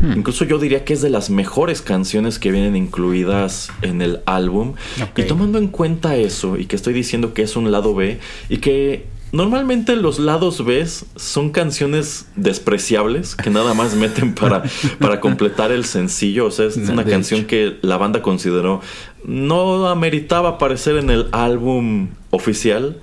[0.00, 0.12] Hmm.
[0.16, 4.72] Incluso yo diría que es de las mejores canciones que vienen incluidas en el álbum.
[5.14, 8.56] Y tomando en cuenta eso y que estoy diciendo que es un lado B y
[8.56, 9.04] que
[9.34, 14.62] Normalmente los lados B son canciones despreciables que nada más meten para,
[15.00, 16.46] para completar el sencillo.
[16.46, 18.80] O sea, es una canción que la banda consideró
[19.24, 23.00] no ameritaba aparecer en el álbum oficial.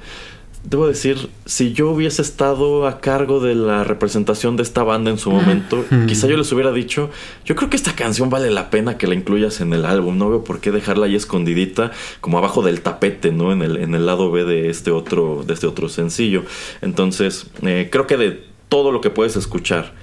[0.64, 5.18] Debo decir, si yo hubiese estado a cargo de la representación de esta banda en
[5.18, 7.10] su momento, quizá yo les hubiera dicho,
[7.46, 10.30] yo creo que esta canción vale la pena que la incluyas en el álbum, no
[10.30, 11.92] veo por qué dejarla ahí escondidita
[12.22, 13.52] como abajo del tapete, ¿no?
[13.52, 16.44] En el, en el lado B de este otro, de este otro sencillo.
[16.82, 19.94] Entonces, eh, creo que de todo lo que puedes escuchar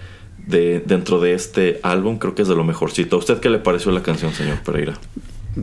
[0.45, 3.15] de, dentro de este álbum, creo que es de lo mejorcito.
[3.15, 4.95] ¿A usted qué le pareció la canción, señor Pereira?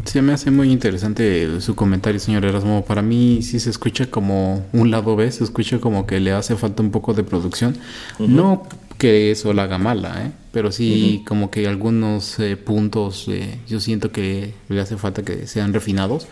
[0.04, 2.84] Se me hace muy interesante su comentario, señor Erasmo.
[2.86, 6.56] Para mí sí se escucha como un lado B, se escucha como que le hace
[6.56, 7.78] falta un poco de producción.
[8.20, 8.64] No
[8.98, 10.32] que eso la haga mala, ¿eh?
[10.52, 15.48] pero sí como que algunos eh, puntos eh, yo siento que le hace falta que
[15.48, 16.28] sean refinados.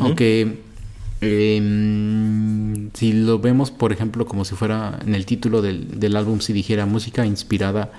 [0.00, 0.58] Aunque
[1.20, 6.40] em, si lo vemos, por ejemplo, como si fuera en el título del, del álbum,
[6.40, 7.92] si dijera música inspirada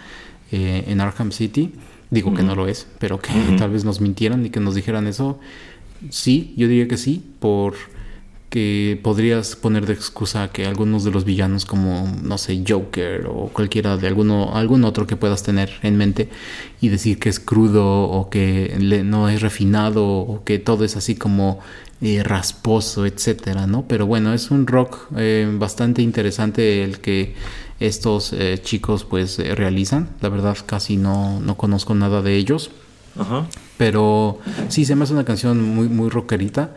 [0.51, 1.71] en Arkham City
[2.11, 5.07] Digo que no lo es, pero que tal vez nos mintieran y que nos dijeran
[5.07, 5.39] eso.
[6.09, 7.75] Sí, yo diría que sí, por
[8.49, 13.49] que podrías poner de excusa que algunos de los villanos como no sé Joker o
[13.49, 16.29] cualquiera de alguno algún otro que puedas tener en mente
[16.81, 21.15] y decir que es crudo o que no es refinado o que todo es así
[21.15, 21.59] como
[22.01, 27.35] eh, rasposo etcétera no pero bueno es un rock eh, bastante interesante el que
[27.79, 30.09] estos eh, chicos pues eh, realizan.
[30.21, 32.71] La verdad casi no, no conozco nada de ellos.
[33.77, 36.75] Pero sí, se me hace una canción muy, muy rockerita.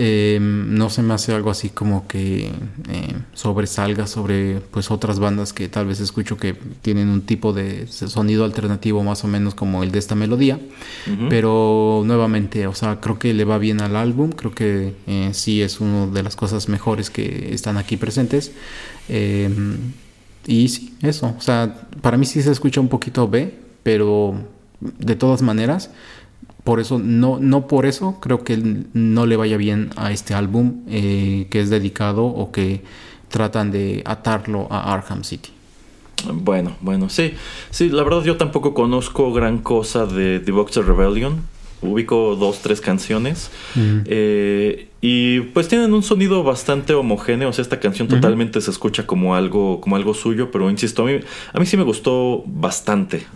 [0.00, 2.52] Em, no se me hace algo así como que
[2.88, 7.88] eh, sobresalga sobre pues otras bandas que tal vez escucho que tienen un tipo de
[7.88, 10.60] sonido alternativo más o menos como el de esta melodía
[11.28, 14.94] pero nuevamente o sea creo que le va bien al álbum creo que
[15.32, 18.52] sí es una de las cosas mejores que están aquí presentes
[19.08, 19.50] eh,
[20.48, 21.34] y sí, eso.
[21.36, 24.34] O sea, para mí sí se escucha un poquito B, pero
[24.80, 25.90] de todas maneras,
[26.64, 28.56] por eso, no, no por eso creo que
[28.94, 32.82] no le vaya bien a este álbum eh, que es dedicado o que
[33.28, 35.50] tratan de atarlo a Arkham City.
[36.32, 37.34] Bueno, bueno, sí,
[37.70, 41.42] sí, la verdad yo tampoco conozco gran cosa de The Boxer Rebellion
[41.82, 43.50] ubico dos, tres canciones.
[43.76, 47.48] Eh, y pues tienen un sonido bastante homogéneo.
[47.48, 51.06] O sea, esta canción totalmente se escucha como algo, como algo suyo, pero insisto, a
[51.06, 51.20] mí,
[51.52, 53.26] a mí sí me gustó bastante.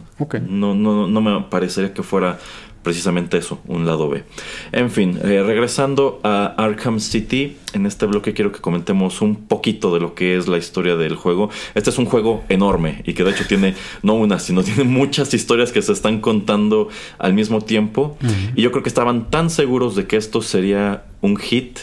[0.49, 2.39] No, no, no me parecería que fuera
[2.83, 4.25] precisamente eso, un lado B.
[4.73, 9.95] En fin, eh, regresando a Arkham City, en este bloque quiero que comentemos un poquito
[9.95, 11.51] de lo que es la historia del juego.
[11.75, 15.33] Este es un juego enorme y que de hecho tiene no una, sino tiene muchas
[15.35, 18.17] historias que se están contando al mismo tiempo.
[18.55, 21.79] Y yo creo que estaban tan seguros de que esto sería un hit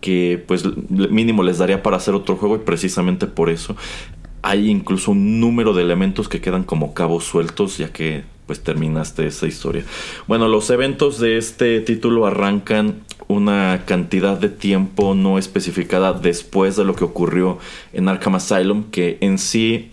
[0.00, 3.76] que pues mínimo les daría para hacer otro juego y precisamente por eso
[4.42, 9.26] hay incluso un número de elementos que quedan como cabos sueltos ya que pues terminaste
[9.26, 9.84] esa historia.
[10.26, 16.84] Bueno, los eventos de este título arrancan una cantidad de tiempo no especificada después de
[16.84, 17.58] lo que ocurrió
[17.92, 19.90] en Arkham Asylum, que en sí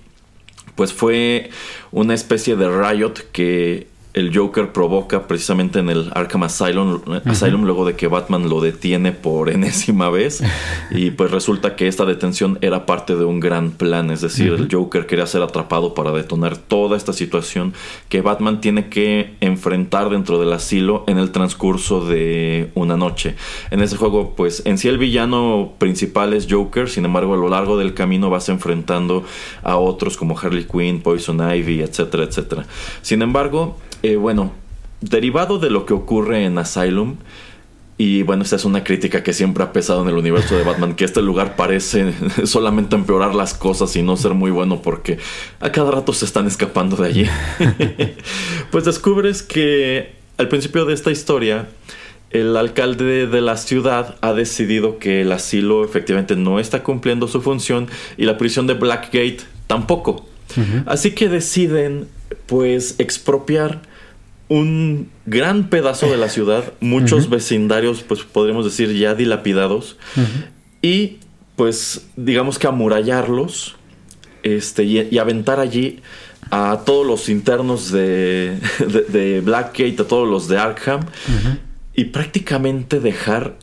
[0.75, 1.49] pues fue
[1.91, 7.83] una especie de riot que el Joker provoca precisamente en el Arkham Asylum, Asylum luego
[7.83, 10.43] de que Batman lo detiene por enésima vez
[10.91, 14.67] y pues resulta que esta detención era parte de un gran plan, es decir, el
[14.71, 17.73] Joker quería ser atrapado para detonar toda esta situación
[18.07, 23.35] que Batman tiene que enfrentar dentro del asilo en el transcurso de una noche.
[23.71, 27.49] En ese juego pues en sí el villano principal es Joker, sin embargo a lo
[27.49, 29.23] largo del camino vas enfrentando
[29.63, 32.65] a otros como Harley Quinn, Poison Ivy, etcétera, etcétera.
[33.01, 34.51] Sin embargo, eh, bueno,
[35.01, 37.17] derivado de lo que ocurre en Asylum,
[37.97, 40.95] Y bueno, esta es una crítica que siempre ha pesado en el universo de Batman,
[40.95, 42.13] que este lugar parece
[42.45, 45.19] solamente empeorar las cosas y no ser muy bueno porque
[45.59, 47.25] a cada rato se están escapando de allí.
[48.71, 51.67] pues descubres que al principio de esta historia,
[52.31, 57.41] el alcalde de la ciudad ha decidido que el asilo efectivamente no está cumpliendo su
[57.41, 57.87] función
[58.17, 60.25] y la prisión de Blackgate tampoco.
[60.85, 62.07] Así que deciden
[62.47, 63.81] pues expropiar
[64.53, 69.97] un gran pedazo de la ciudad, muchos vecindarios, pues podríamos decir ya dilapidados,
[70.79, 71.17] y
[71.55, 73.75] pues digamos que amurallarlos
[74.43, 76.01] este, y, aventar allí
[76.51, 78.59] a todos los internos de,
[79.09, 81.01] de, Blackgate, a todos los de Arkham,
[81.95, 83.55] y prácticamente dejar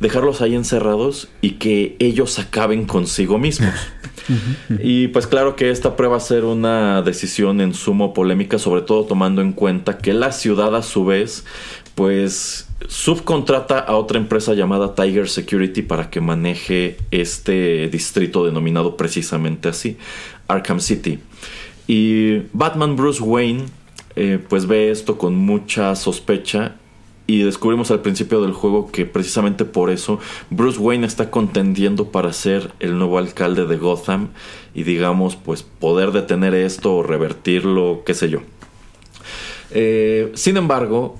[0.00, 3.74] dejarlos ahí encerrados y que ellos acaben consigo mismos.
[4.82, 9.04] y pues claro que esta prueba a ser una decisión en sumo polémica, sobre todo
[9.04, 11.44] tomando en cuenta que la ciudad a su vez
[11.94, 19.68] pues subcontrata a otra empresa llamada Tiger Security para que maneje este distrito denominado precisamente
[19.68, 19.96] así,
[20.46, 21.18] Arkham City.
[21.86, 23.64] Y Batman Bruce Wayne
[24.14, 26.76] eh, pues ve esto con mucha sospecha
[27.26, 30.20] y descubrimos al principio del juego que precisamente por eso
[30.50, 34.28] Bruce Wayne está contendiendo para ser el nuevo alcalde de Gotham
[34.74, 38.40] y digamos pues poder detener esto o revertirlo, qué sé yo.
[39.70, 41.18] Eh, sin embargo,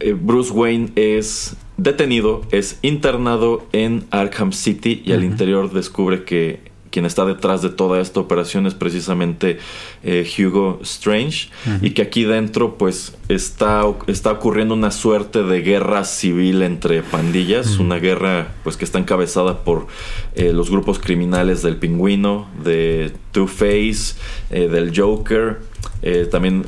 [0.00, 6.69] eh, Bruce Wayne es detenido, es internado en Arkham City y al interior descubre que
[6.90, 9.58] quien está detrás de toda esta operación es precisamente
[10.02, 11.48] eh, Hugo Strange
[11.80, 17.78] y que aquí dentro pues está, está ocurriendo una suerte de guerra civil entre pandillas,
[17.78, 19.86] una guerra pues que está encabezada por
[20.34, 24.16] eh, los grupos criminales del pingüino, de Two-Face,
[24.50, 25.60] eh, del Joker,
[26.30, 26.64] también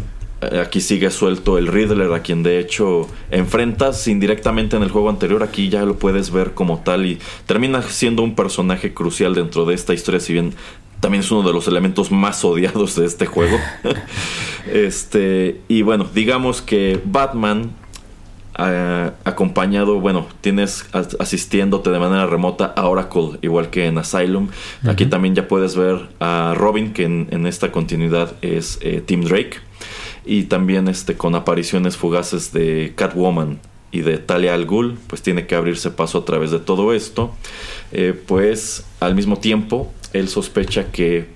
[0.60, 5.42] Aquí sigue suelto el Riddler, a quien de hecho enfrentas indirectamente en el juego anterior.
[5.42, 9.74] Aquí ya lo puedes ver como tal y termina siendo un personaje crucial dentro de
[9.74, 10.54] esta historia, si bien
[10.98, 13.56] también es uno de los elementos más odiados de este juego.
[14.72, 17.70] este, y bueno, digamos que Batman
[18.56, 24.48] ah, acompañado, bueno, tienes asistiéndote de manera remota a Oracle, igual que en Asylum.
[24.88, 29.71] Aquí también ya puedes ver a Robin, que en, esta continuidad es eh, Tim Drake
[30.24, 33.58] y también este, con apariciones fugaces de Catwoman
[33.90, 37.34] y de Talia al Ghul, pues tiene que abrirse paso a través de todo esto.
[37.92, 41.26] Eh, pues al mismo tiempo, él sospecha que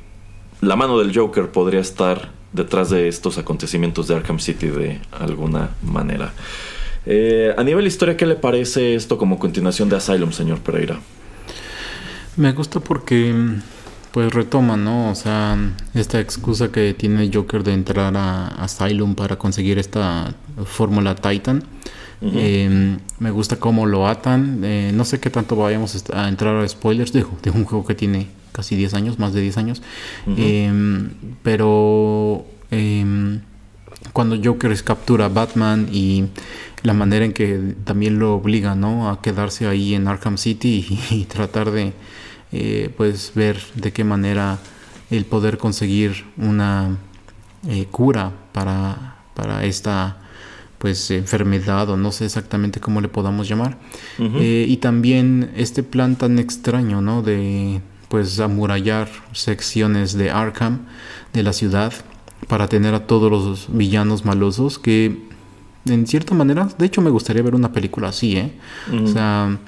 [0.61, 5.71] la mano del Joker podría estar detrás de estos acontecimientos de Arkham City de alguna
[5.83, 6.33] manera.
[7.05, 10.99] Eh, a nivel historia, ¿qué le parece esto como continuación de Asylum, señor Pereira?
[12.37, 13.33] Me gusta porque
[14.17, 15.11] pues retoma, ¿no?
[15.11, 15.59] O sea,
[15.93, 20.33] esta excusa que tiene Joker de entrar a Asylum para conseguir esta
[20.65, 21.63] fórmula Titan.
[22.23, 24.63] Em, me gusta cómo lo atan.
[24.65, 27.95] Eh, no sé qué tanto vayamos a entrar a spoilers de, de, un juego que
[27.95, 29.83] tiene casi 10 años, más de 10 años.
[30.27, 31.11] Em,
[31.43, 33.43] pero em,
[34.15, 36.25] cuando Joker captura a Batman y
[36.85, 39.11] la manera en que también lo obliga, ¿no?
[39.11, 41.93] A quedarse ahí en Arkham City y tratar de
[42.53, 44.59] eh, pues ver de qué manera
[45.11, 46.97] el poder conseguir una
[47.69, 50.19] eh, cura para, para esta
[50.79, 53.79] pues enfermedad o no sé exactamente cómo le podamos llamar.
[54.19, 60.87] Eh, y también este plan tan extraño no de pues amurallar secciones de Arkham
[61.33, 61.93] de la ciudad
[62.47, 65.25] para tener a todos los villanos malosos que
[65.87, 68.53] en cierta manera de hecho me gustaría ver una película así eh
[69.03, 69.59] o sea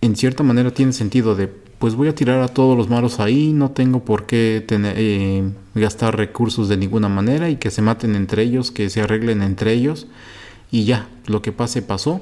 [0.00, 3.52] en cierta manera tiene sentido de pues voy a tirar a todos los malos ahí,
[3.52, 8.16] no tengo por qué tener, eh, gastar recursos de ninguna manera y que se maten
[8.16, 10.06] entre ellos, que se arreglen entre ellos.
[10.70, 12.20] Y ya, lo que pase pasó.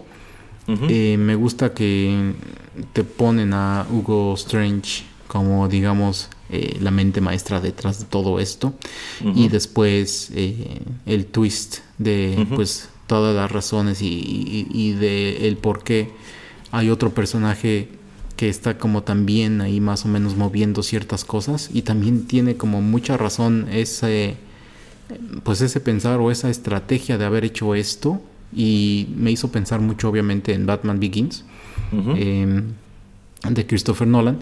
[0.88, 2.32] Eh, me gusta que
[2.92, 8.74] te ponen a Hugo Strange como digamos eh, la mente maestra detrás de todo esto.
[9.22, 15.84] Y después el twist de pues todas las razones y, y, y de el por
[15.84, 16.10] qué
[16.72, 17.88] hay otro personaje
[18.36, 22.82] que está como también ahí más o menos moviendo ciertas cosas y también tiene como
[22.82, 24.36] mucha razón ese
[25.42, 28.20] pues ese pensar o esa estrategia de haber hecho esto
[28.54, 31.44] y me hizo pensar mucho obviamente en Batman Begins
[32.16, 32.72] em,
[33.48, 34.38] de Christopher Nolan.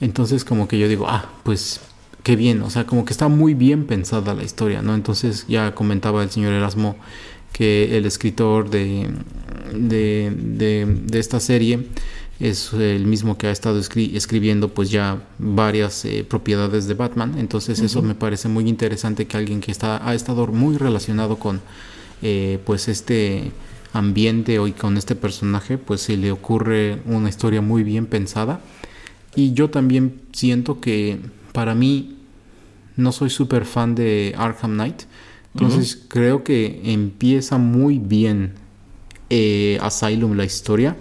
[0.00, 1.80] Entonces como que yo digo ah pues
[2.22, 5.74] qué bien o sea como que está muy bien pensada la historia no entonces ya
[5.74, 6.96] comentaba el señor Erasmo
[7.52, 9.08] que el escritor de,
[9.74, 11.86] de, de esta serie
[12.40, 17.80] es el mismo que ha estado escribiendo pues ya varias eh, propiedades de Batman entonces
[17.80, 21.60] eso me parece muy interesante que alguien que está ha estado muy relacionado con
[22.22, 23.52] eh, pues este
[23.92, 28.60] ambiente hoy con este personaje, pues se le ocurre una historia muy bien pensada.
[29.34, 31.18] Y yo también siento que
[31.52, 32.16] para mí
[32.96, 35.02] no soy súper fan de Arkham Knight.
[35.54, 38.54] Entonces creo que empieza muy bien
[39.30, 40.96] eh, Asylum la historia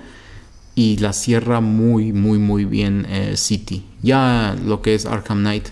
[0.80, 3.84] y la cierra muy, muy, muy bien eh, City.
[4.02, 5.68] Ya lo que es Arkham Knight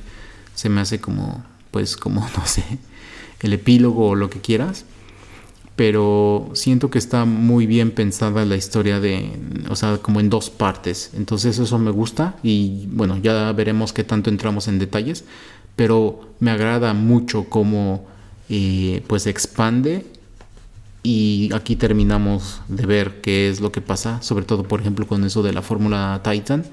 [0.53, 2.65] se me hace como, pues como, no sé,
[3.39, 4.83] el epílogo o lo que quieras.
[5.77, 9.31] Pero siento que está muy bien pensada la historia de,
[9.69, 11.11] o sea, como en dos partes.
[11.13, 15.23] Entonces eso me gusta y bueno, ya veremos qué tanto entramos en detalles.
[15.77, 18.05] Pero me agrada mucho cómo
[18.49, 20.05] eh, pues expande
[21.03, 25.23] y aquí terminamos de ver qué es lo que pasa, sobre todo por ejemplo con
[25.23, 26.65] eso de la fórmula Titan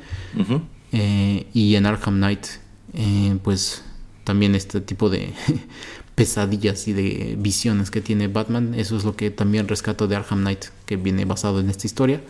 [0.92, 2.46] eh, y en Arkham Knight
[2.94, 3.84] eh, pues
[4.24, 5.32] también este tipo de
[6.14, 10.40] pesadillas y de visiones que tiene Batman, eso es lo que también rescato de Arkham
[10.40, 12.20] Knight que viene basado en esta historia.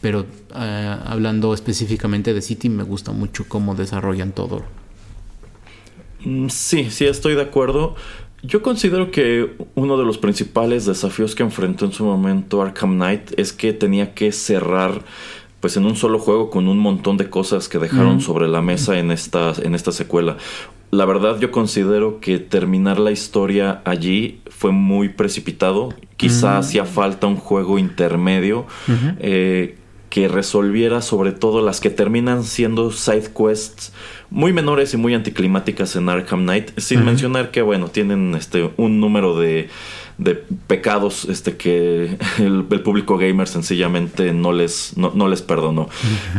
[0.00, 0.24] Pero
[0.54, 4.64] hablando específicamente de City, me gusta mucho cómo desarrollan todo.
[6.24, 7.96] Mm, sí, sí, estoy de acuerdo.
[8.42, 13.38] Yo considero que uno de los principales desafíos que enfrentó en su momento Arkham Knight
[13.38, 15.02] es que tenía que cerrar
[15.60, 18.98] pues en un solo juego con un montón de cosas que dejaron sobre la mesa
[18.98, 20.38] en esta, en esta secuela.
[20.90, 25.94] La verdad yo considero que terminar la historia allí fue muy precipitado.
[26.16, 28.66] Quizá hacía falta un juego intermedio
[29.18, 29.76] eh,
[30.10, 33.92] que resolviera sobre todo las que terminan siendo side quests
[34.28, 39.00] muy menores y muy anticlimáticas en Arkham Knight, sin mencionar que, bueno, tienen este un
[39.00, 39.68] número de,
[40.20, 40.34] de
[40.66, 45.88] pecados este que el, público gamer sencillamente no les, no, les perdonó.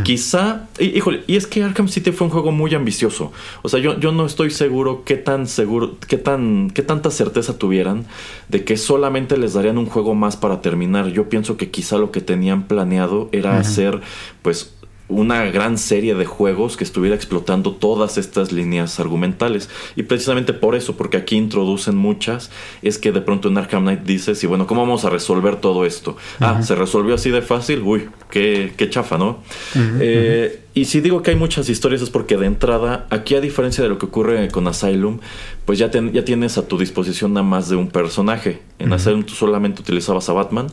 [0.03, 3.31] Quizá, y, híjole, y es que Arkham City fue un juego muy ambicioso.
[3.63, 7.57] O sea, yo, yo no estoy seguro qué tan seguro, qué tan, qué tanta certeza
[7.57, 8.05] tuvieran
[8.49, 11.07] de que solamente les darían un juego más para terminar.
[11.07, 13.99] Yo pienso que quizá lo que tenían planeado era hacer,
[14.43, 14.73] pues,
[15.11, 19.69] una gran serie de juegos que estuviera explotando todas estas líneas argumentales.
[19.95, 22.49] Y precisamente por eso, porque aquí introducen muchas,
[22.81, 25.85] es que de pronto en Arkham Knight dices, y bueno, ¿cómo vamos a resolver todo
[25.85, 26.17] esto?
[26.39, 29.39] Ah, se resolvió así de fácil, uy, qué, qué chafa, ¿no?
[29.75, 33.83] Eh, y si digo que hay muchas historias es porque de entrada, aquí a diferencia
[33.83, 35.19] de lo que ocurre con Asylum,
[35.65, 38.61] pues ya, ya tienes a tu disposición nada más de un personaje.
[38.79, 40.67] En Asylum tú solamente utilizabas a Batman.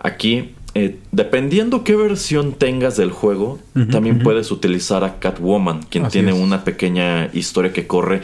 [0.00, 3.60] Aquí eh, dependiendo qué versión tengas del juego,
[3.92, 8.22] también puedes utilizar a Catwoman, quien tiene una pequeña historia que corre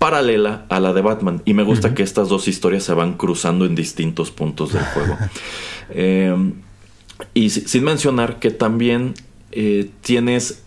[0.00, 1.40] paralela a la de Batman.
[1.44, 5.16] Y me gusta que estas dos historias se van cruzando en distintos puntos del juego.
[5.90, 6.54] Em,
[7.34, 9.12] y sin mencionar que también
[9.52, 10.62] eh, tienes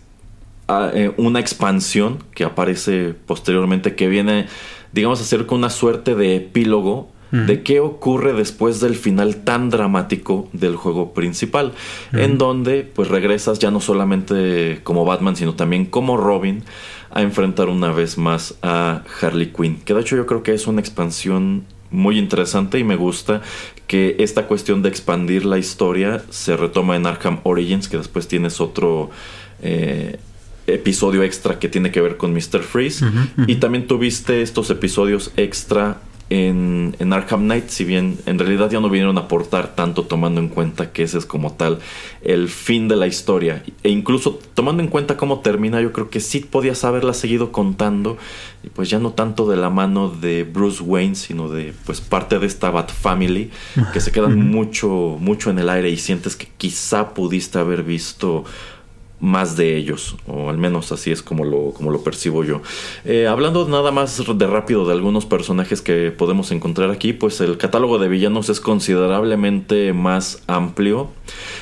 [0.68, 4.46] ah, eh, una expansión que aparece posteriormente que viene,
[4.92, 9.70] digamos, a ser con una suerte de epílogo de qué ocurre después del final tan
[9.70, 11.72] dramático del juego principal,
[12.12, 16.64] en donde pues regresas ya no solamente como Batman, sino también como Robin
[17.10, 20.66] a enfrentar una vez más a Harley Quinn, que de hecho yo creo que es
[20.66, 23.40] una expansión muy interesante y me gusta
[23.86, 28.60] que esta cuestión de expandir la historia se retoma en Arkham Origins, que después tienes
[28.60, 29.10] otro
[29.62, 30.18] eh,
[30.66, 32.62] episodio extra que tiene que ver con Mr.
[32.62, 33.04] Freeze.
[33.46, 38.80] Y también tuviste estos episodios extra en, en, Arkham Knight, si bien en realidad ya
[38.80, 41.78] no vinieron a aportar tanto tomando en cuenta que ese es como tal
[42.22, 43.62] el fin de la historia.
[43.82, 48.18] E incluso tomando en cuenta cómo termina, yo creo que sí podías haberla seguido contando,
[48.62, 52.38] y pues ya no tanto de la mano de Bruce Wayne, sino de pues parte
[52.38, 53.50] de esta Bat Family,
[53.92, 58.44] que se quedan mucho, mucho en el aire y sientes que quizá pudiste haber visto
[59.20, 62.62] más de ellos, o al menos así es como lo, como lo percibo yo.
[63.04, 67.56] Eh, hablando nada más de rápido de algunos personajes que podemos encontrar aquí, pues el
[67.58, 71.10] catálogo de villanos es considerablemente más amplio.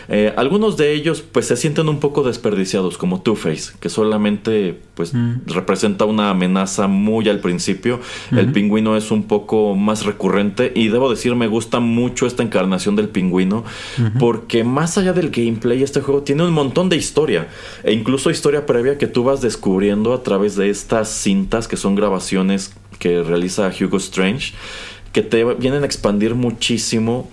[0.09, 5.15] Eh, algunos de ellos pues se sienten un poco desperdiciados, como Two-Face, que solamente pues
[5.15, 5.47] mm.
[5.47, 8.01] representa una amenaza muy al principio.
[8.33, 12.97] El pingüino es un poco más recurrente y debo decir me gusta mucho esta encarnación
[12.97, 13.65] del pingüino,
[14.19, 17.46] porque más allá del gameplay, este juego tiene un montón de historia
[17.85, 21.95] e incluso historia previa que tú vas descubriendo a través de estas cintas que son
[21.95, 24.55] grabaciones que realiza Hugo Strange,
[25.13, 27.31] que te vienen a expandir muchísimo,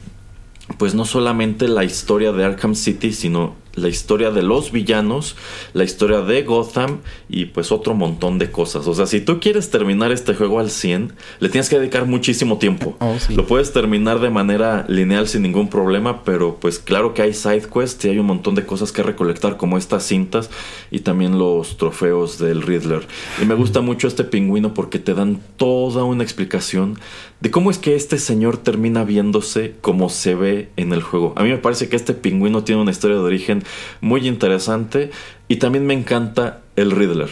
[0.78, 5.36] pues no solamente la historia de Arkham City, sino la historia de los villanos,
[5.74, 8.88] la historia de Gotham y pues otro montón de cosas.
[8.88, 12.58] O sea, si tú quieres terminar este juego al 100, le tienes que dedicar muchísimo
[12.58, 12.96] tiempo.
[13.00, 13.34] Oh, sí.
[13.36, 17.68] Lo puedes terminar de manera lineal sin ningún problema, pero pues claro que hay side
[17.74, 20.50] quests y hay un montón de cosas que recolectar como estas cintas
[20.92, 23.08] y también los trofeos del Riddler.
[23.42, 27.00] Y me gusta mucho este pingüino porque te dan toda una explicación
[27.44, 31.34] de cómo es que este señor termina viéndose como se ve en el juego.
[31.36, 33.64] A mí me parece que este pingüino tiene una historia de origen
[34.00, 35.12] muy interesante
[35.50, 37.28] y también me encanta el Riddler.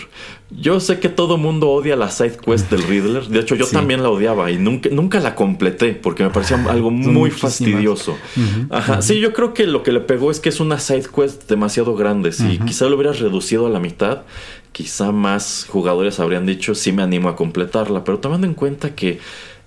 [0.50, 3.24] Yo sé que todo mundo odia la side quest del Riddler.
[3.30, 3.72] De hecho, yo Sí.
[3.72, 8.18] también la odiaba y nunca, nunca la completé porque me parecía algo Son muy fastidioso.
[8.70, 9.02] Ajá.
[9.02, 11.96] Sí, yo creo que lo que le pegó es que es una side quest demasiado
[11.96, 12.34] grande.
[12.34, 14.24] Si quizá lo hubieras reducido a la mitad,
[14.74, 18.04] quizá más jugadores habrían dicho, sí me animo a completarla.
[18.04, 19.20] Pero tomando en cuenta que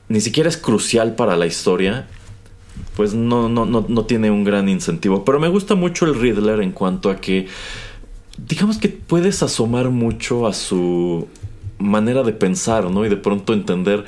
[0.09, 2.07] ni siquiera es crucial para la historia,
[2.97, 5.25] pues no, no, no, no tiene un gran incentivo.
[5.25, 7.47] Pero me gusta mucho el Riddler en cuanto a que,
[8.37, 11.29] digamos que puedes asomar mucho a su
[11.79, 13.05] manera de pensar, ¿no?
[13.05, 14.05] Y de pronto entender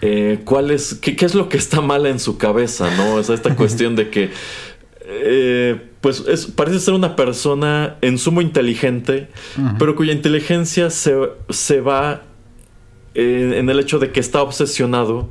[0.00, 3.14] eh, cuál es, qué, qué es lo que está mal en su cabeza, ¿no?
[3.14, 4.30] O sea, esta cuestión de que,
[5.06, 9.28] eh, pues es, parece ser una persona en sumo inteligente,
[9.78, 11.14] pero cuya inteligencia se,
[11.48, 12.22] se va
[13.14, 15.28] eh, en el hecho de que está obsesionado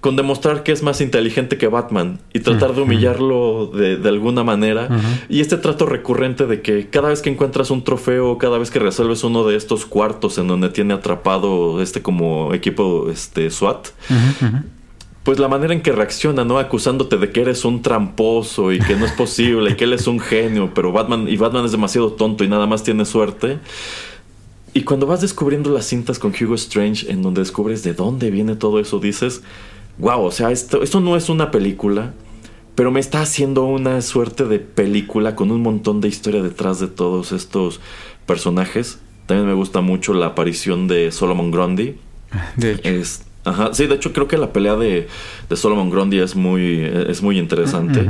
[0.00, 4.42] con demostrar que es más inteligente que Batman y tratar de humillarlo de, de alguna
[4.42, 4.88] manera.
[5.28, 8.78] Y este trato recurrente de que cada vez que encuentras un trofeo, cada vez que
[8.78, 13.88] resuelves uno de estos cuartos en donde tiene atrapado este como equipo este, SWAT,
[15.22, 16.58] pues la manera en que reacciona, ¿no?
[16.58, 20.06] Acusándote de que eres un tramposo y que no es posible y que él es
[20.06, 23.58] un genio, pero Batman y Batman es demasiado tonto y nada más tiene suerte.
[24.72, 28.54] Y cuando vas descubriendo las cintas con Hugo Strange, en donde descubres de dónde viene
[28.54, 29.42] todo eso, dices,
[29.98, 32.14] wow, o sea, esto, esto no es una película,
[32.74, 36.86] pero me está haciendo una suerte de película con un montón de historia detrás de
[36.86, 37.80] todos estos
[38.26, 39.00] personajes.
[39.26, 41.96] También me gusta mucho la aparición de Solomon Grundy.
[42.56, 42.88] De hecho.
[42.88, 45.08] Es, ajá, sí, de hecho creo que la pelea de,
[45.48, 48.06] de Solomon Grundy es muy, es muy interesante.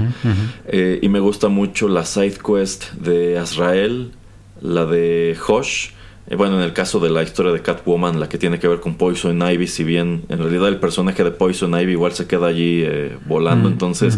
[0.68, 4.12] Eh, y me gusta mucho la side quest de Azrael,
[4.60, 5.90] la de Hosh.
[6.30, 8.80] Eh, bueno, en el caso de la historia de Catwoman, la que tiene que ver
[8.80, 12.46] con Poison Ivy, si bien en realidad el personaje de Poison Ivy igual se queda
[12.46, 13.68] allí eh, volando.
[13.68, 14.16] Entonces,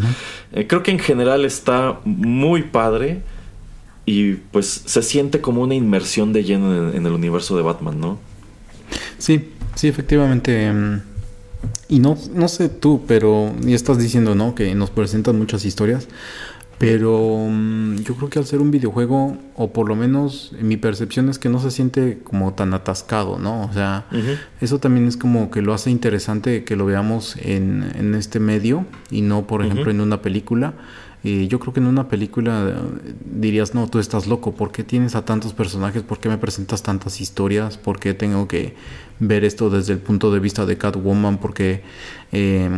[0.52, 3.22] eh, creo que en general está muy padre
[4.04, 7.98] y pues se siente como una inmersión de lleno en, en el universo de Batman,
[7.98, 8.18] ¿no?
[9.18, 10.70] Sí, sí, efectivamente.
[10.70, 11.00] mm,
[11.88, 14.54] Y no, no sé tú, pero ya estás diciendo, ¿no?
[14.54, 16.08] Que nos presentan muchas historias.
[16.82, 21.28] Pero mm, yo creo que al ser un videojuego, o por lo menos mi percepción
[21.28, 23.62] es que no se siente como tan atascado, ¿no?
[23.62, 24.06] O sea,
[24.60, 28.84] eso también es como que lo hace interesante que lo veamos en, en este medio
[29.12, 30.74] y no, por ejemplo, en una película.
[31.24, 34.82] Eh, yo creo que en una película eh, dirías, no, tú estás loco, ¿por qué
[34.82, 36.02] tienes a tantos personajes?
[36.02, 37.78] ¿Por qué me presentas tantas historias?
[37.78, 38.74] ¿Por qué tengo que
[39.20, 41.38] ver esto desde el punto de vista de Catwoman?
[41.38, 41.82] Porque
[42.32, 42.68] eh,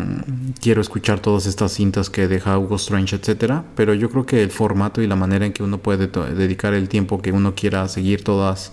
[0.60, 3.64] quiero escuchar todas estas cintas que deja Hugo Strange, etcétera.
[3.76, 6.90] Pero yo creo que el formato y la manera en que uno puede dedicar el
[6.90, 8.72] tiempo que uno quiera a seguir todas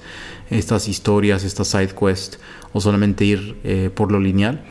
[0.50, 2.40] estas historias, estas side quests,
[2.74, 4.66] o solamente ir eh, por lo lineal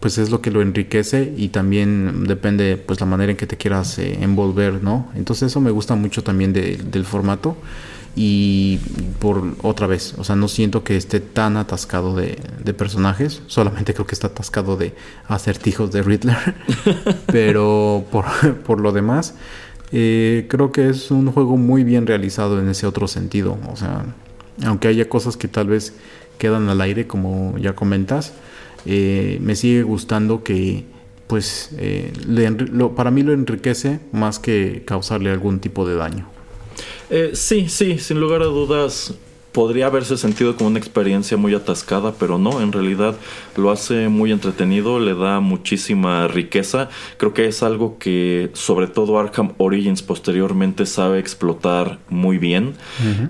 [0.00, 3.56] pues es lo que lo enriquece y también depende pues la manera en que te
[3.56, 5.10] quieras eh, envolver, ¿no?
[5.14, 7.56] Entonces eso me gusta mucho también de- del formato
[8.16, 8.78] y
[9.20, 13.94] por otra vez, o sea, no siento que esté tan atascado de, de personajes, solamente
[13.94, 14.94] creo que está atascado de
[15.28, 16.36] acertijos de Riddler,
[17.26, 18.24] pero por,
[18.64, 19.34] por lo demás,
[19.92, 24.04] eh, creo que es un juego muy bien realizado en ese otro sentido, o sea,
[24.64, 25.94] aunque haya cosas que tal vez
[26.38, 28.32] quedan al aire, como ya comentas,
[28.86, 30.84] eh, me sigue gustando que
[31.26, 36.28] pues eh, le lo- para mí lo enriquece más que causarle algún tipo de daño.
[37.08, 39.14] Eh, sí, sí, sin lugar a dudas
[39.52, 43.16] podría haberse sentido como una experiencia muy atascada, pero no, en realidad
[43.56, 46.88] lo hace muy entretenido, le da muchísima riqueza.
[47.16, 52.74] Creo que es algo que sobre todo Arkham Origins posteriormente sabe explotar muy bien.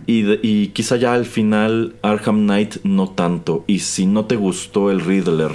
[0.06, 3.64] y, de- y quizá ya al final Arkham Knight no tanto.
[3.66, 5.52] Y si no te gustó el Riddler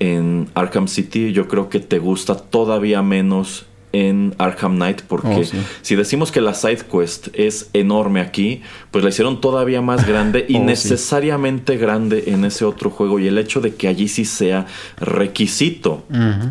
[0.00, 5.44] en Arkham City, yo creo que te gusta todavía menos en Arkham Knight porque Oh,
[5.44, 5.58] sí.
[5.82, 10.46] si decimos que la side quest es enorme aquí, pues la hicieron todavía más grande
[10.48, 10.64] y Oh, sí.
[10.64, 14.66] necesariamente grande en ese otro juego y el hecho de que allí sí sea
[14.98, 16.04] requisito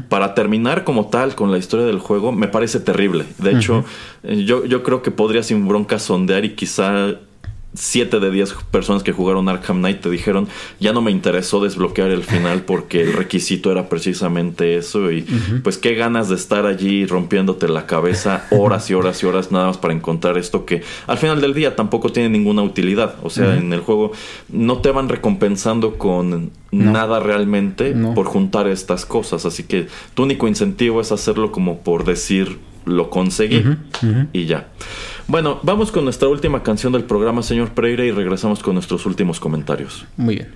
[0.10, 3.26] para terminar como tal con la historia del juego me parece terrible.
[3.38, 3.84] De hecho,
[4.24, 7.16] eh, yo, yo creo que podría sin bronca sondear y quizá
[7.74, 10.48] 7 de 10 personas que jugaron Arkham Knight te dijeron,
[10.80, 15.26] ya no me interesó desbloquear el final porque el requisito era precisamente eso y
[15.64, 19.68] pues qué ganas de estar allí rompiéndote la cabeza horas y horas y horas nada
[19.68, 23.16] más para encontrar esto que al final del día tampoco tiene ninguna utilidad.
[23.24, 24.12] O sea, en el juego
[24.50, 29.46] no te van recompensando con nada realmente por juntar estas cosas.
[29.46, 33.64] Así que tu único incentivo es hacerlo como por decir lo conseguí
[34.34, 34.68] y ya.
[35.32, 39.40] Bueno, vamos con nuestra última canción del programa, señor Pereira, y regresamos con nuestros últimos
[39.40, 40.06] comentarios.
[40.18, 40.54] Muy bien.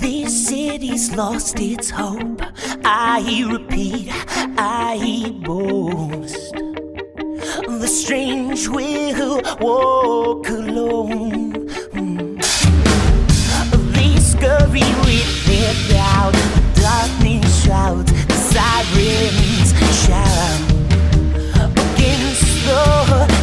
[0.00, 2.42] This city's lost its hope.
[2.86, 4.08] I repeat,
[4.56, 6.54] I boast.
[7.68, 11.68] The strange will walk alone.
[13.92, 16.61] They scurry with their doubt.
[16.82, 19.72] The sirens
[20.04, 20.60] shout.
[21.54, 23.41] Against the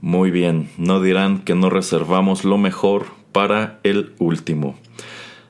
[0.00, 4.78] Muy bien, no dirán que no reservamos lo mejor para el último.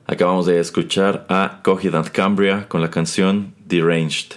[0.06, 4.34] Acabamos de escuchar a Coheed and Cambria con la canción Deranged.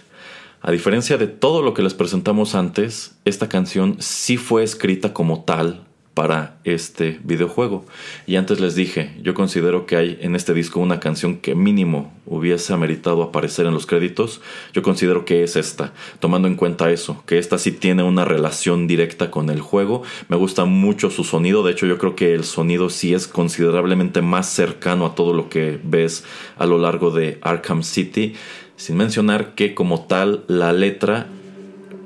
[0.61, 5.43] A diferencia de todo lo que les presentamos antes, esta canción sí fue escrita como
[5.43, 5.83] tal
[6.13, 7.85] para este videojuego.
[8.27, 12.13] Y antes les dije, yo considero que hay en este disco una canción que mínimo
[12.25, 14.39] hubiese ameritado aparecer en los créditos.
[14.73, 18.85] Yo considero que es esta, tomando en cuenta eso, que esta sí tiene una relación
[18.85, 20.03] directa con el juego.
[20.29, 24.21] Me gusta mucho su sonido, de hecho yo creo que el sonido sí es considerablemente
[24.21, 26.23] más cercano a todo lo que ves
[26.57, 28.35] a lo largo de Arkham City.
[28.75, 31.27] Sin mencionar que como tal la letra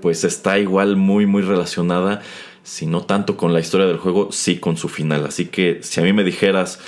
[0.02, 2.22] pues está igual muy muy relacionada
[2.68, 5.26] si no tanto con la historia del juego, sí con su final.
[5.26, 6.80] Así que si a mí me dijeras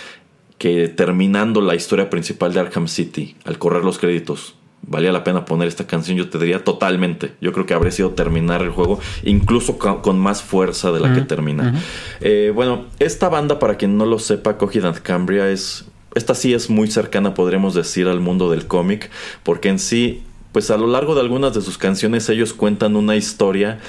[0.58, 5.46] que terminando la historia principal de Arkham City, al correr los créditos, valía la pena
[5.46, 7.32] poner esta canción, yo te diría totalmente.
[7.40, 11.22] Yo creo que habría sido terminar el juego, incluso con, más fuerza de la que
[11.22, 11.82] termina.
[12.20, 15.86] Eh, bueno, esta banda, para quien no lo sepa, Coheed and Cambria es.
[16.14, 19.10] Esta sí es muy cercana, podríamos decir, al mundo del cómic,
[19.44, 23.16] porque en sí pues a lo largo de algunas de sus canciones ellos cuentan una
[23.16, 23.80] historia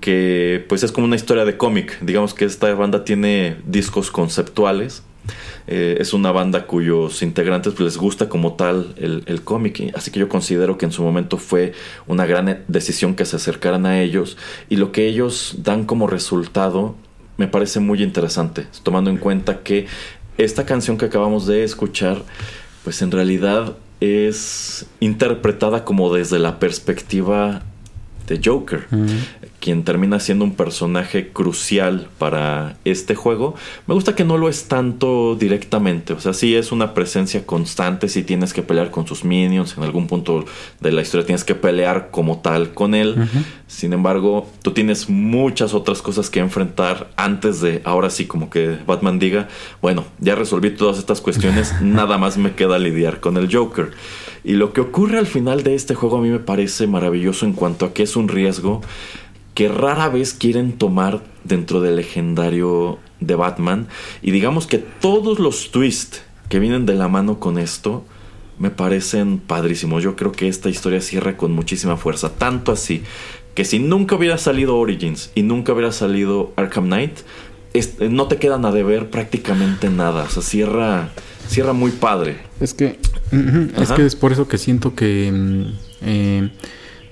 [0.00, 1.98] que pues es como una historia de cómic.
[2.00, 5.02] Digamos que esta banda tiene discos conceptuales.
[5.66, 9.92] Eh, es una banda cuyos integrantes pues, les gusta como tal el, el cómic.
[9.94, 11.72] Así que yo considero que en su momento fue
[12.06, 14.36] una gran decisión que se acercaran a ellos.
[14.68, 16.94] Y lo que ellos dan como resultado
[17.36, 18.66] me parece muy interesante.
[18.82, 19.86] Tomando en cuenta que
[20.38, 22.22] esta canción que acabamos de escuchar,
[22.84, 27.62] pues en realidad es interpretada como desde la perspectiva
[28.26, 28.86] de Joker
[29.66, 33.56] quien termina siendo un personaje crucial para este juego.
[33.88, 38.08] Me gusta que no lo es tanto directamente, o sea, sí es una presencia constante,
[38.08, 40.44] si tienes que pelear con sus minions, en algún punto
[40.80, 43.16] de la historia tienes que pelear como tal con él.
[43.66, 48.78] Sin embargo, tú tienes muchas otras cosas que enfrentar antes de, ahora sí, como que
[48.86, 49.48] Batman diga,
[49.82, 53.90] bueno, ya resolví todas estas cuestiones, nada más me queda lidiar con el Joker.
[54.46, 57.52] Y lo que ocurre al final de este juego a mí me parece maravilloso en
[57.52, 58.80] cuanto a que es un riesgo
[59.54, 63.88] que rara vez quieren tomar dentro del legendario de Batman.
[64.22, 68.04] Y digamos que todos los twists que vienen de la mano con esto
[68.60, 70.04] me parecen padrísimos.
[70.04, 72.34] Yo creo que esta historia cierra con muchísima fuerza.
[72.36, 73.02] Tanto así
[73.56, 77.18] que si nunca hubiera salido Origins y nunca hubiera salido Arkham Knight,
[78.10, 80.24] no te quedan a deber prácticamente nada.
[80.24, 81.10] O sea, cierra,
[81.48, 82.38] cierra muy padre.
[82.60, 82.98] Es que,
[83.76, 85.30] es que es por eso que siento que...
[85.32, 85.64] Mm,
[86.02, 86.50] eh,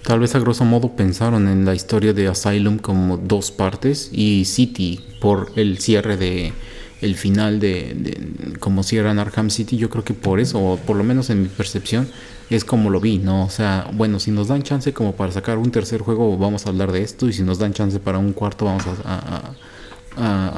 [0.05, 4.45] Tal vez a grosso modo pensaron en la historia de Asylum como dos partes y
[4.45, 6.53] City por el cierre de
[7.01, 10.97] el final de, de como cierran Arkham City, yo creo que por eso, o por
[10.97, 12.07] lo menos en mi percepción,
[12.51, 13.45] es como lo vi, ¿no?
[13.45, 16.69] O sea, bueno, si nos dan chance como para sacar un tercer juego, vamos a
[16.69, 19.55] hablar de esto, y si nos dan chance para un cuarto, vamos a, a,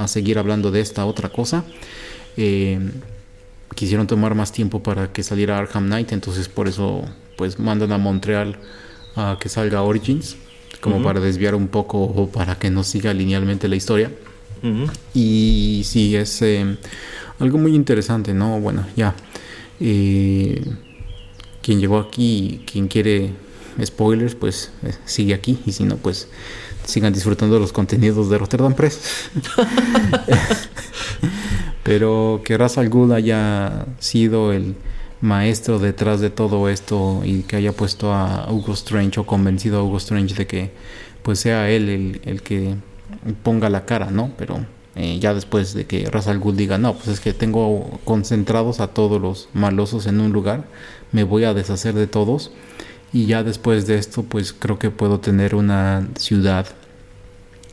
[0.07, 1.65] seguir hablando de esta otra cosa.
[2.37, 2.79] Eh,
[3.75, 7.05] quisieron tomar más tiempo para que saliera Arkham Knight, entonces por eso
[7.37, 8.57] pues mandan a Montreal
[9.15, 10.37] a que salga Origins,
[10.81, 14.11] como para desviar un poco o para que no siga linealmente la historia.
[15.15, 16.77] Y sí, es eh,
[17.39, 18.61] algo muy interesante, ¿no?
[18.61, 19.15] Bueno, ya.
[19.79, 20.61] Eh,
[21.63, 23.31] quien llegó aquí, quien quiere
[23.85, 25.59] spoilers, pues eh, sigue aquí.
[25.67, 26.29] Y si no, pues
[26.87, 29.31] sigan disfrutando los contenidos de Rotterdam Press.
[31.83, 34.77] Pero que Ra's al Ghul haya sido el
[35.21, 39.83] maestro detrás de todo esto y que haya puesto a Hugo Strange o convencido a
[39.83, 40.71] Hugo Strange de que
[41.23, 42.77] pues sea él el, que
[43.43, 44.33] ponga la cara, ¿no?
[44.37, 44.65] Pero
[44.95, 48.81] eh, ya después de que Ra's al Ghul diga, no, pues es que tengo concentrados
[48.81, 50.65] a todos los malosos en un lugar,
[51.13, 52.53] me voy a deshacer de todos
[53.13, 56.67] y ya después de esto pues creo que puedo tener una ciudad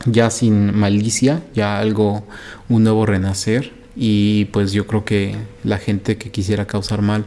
[0.06, 2.26] ya sin malicia, ya algo,
[2.68, 7.24] un nuevo renacer y pues yo creo que la gente que quisiera causar mal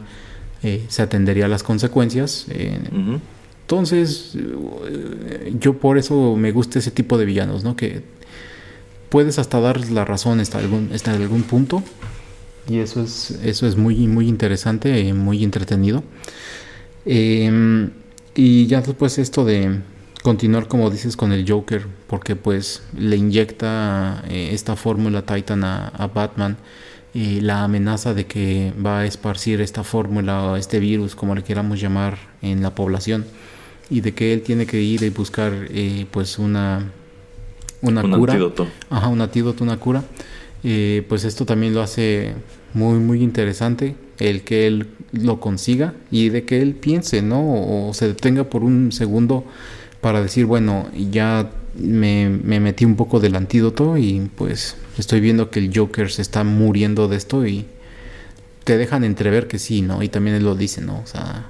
[0.62, 2.46] eh, se atendería a las consecuencias.
[2.50, 2.78] Eh,
[3.62, 7.76] entonces, eh, yo por eso me gusta ese tipo de villanos, ¿no?
[7.76, 8.02] Que
[9.08, 11.82] puedes hasta darles la razón hasta algún, hasta algún punto.
[12.68, 16.02] Y eso es, eso es muy, muy interesante, muy entretenido.
[17.10, 17.90] Em,
[18.34, 19.80] y ya después esto de
[20.22, 26.10] continuar como dices con el Joker porque pues le inyecta eh, esta fórmula Titan a,
[26.14, 26.58] Batman
[27.14, 31.42] y la amenaza de que va a esparcir esta fórmula o este virus como le
[31.42, 33.24] queramos llamar en la población
[33.88, 36.92] y de que él tiene que ir y buscar eh, pues una
[37.80, 38.68] una un cura antídoto.
[38.90, 40.04] ajá un antídoto una cura
[40.62, 42.34] eh, pues esto también lo hace
[42.74, 47.40] muy muy interesante el que él lo consiga y de que él piense no
[47.88, 49.44] o se detenga por un segundo
[50.00, 55.50] para decir, bueno, ya me, me metí un poco del antídoto y pues estoy viendo
[55.50, 57.66] que el Joker se está muriendo de esto y
[58.64, 60.02] te dejan entrever que sí, ¿no?
[60.02, 61.00] Y también él lo dice, ¿no?
[61.00, 61.46] O sea,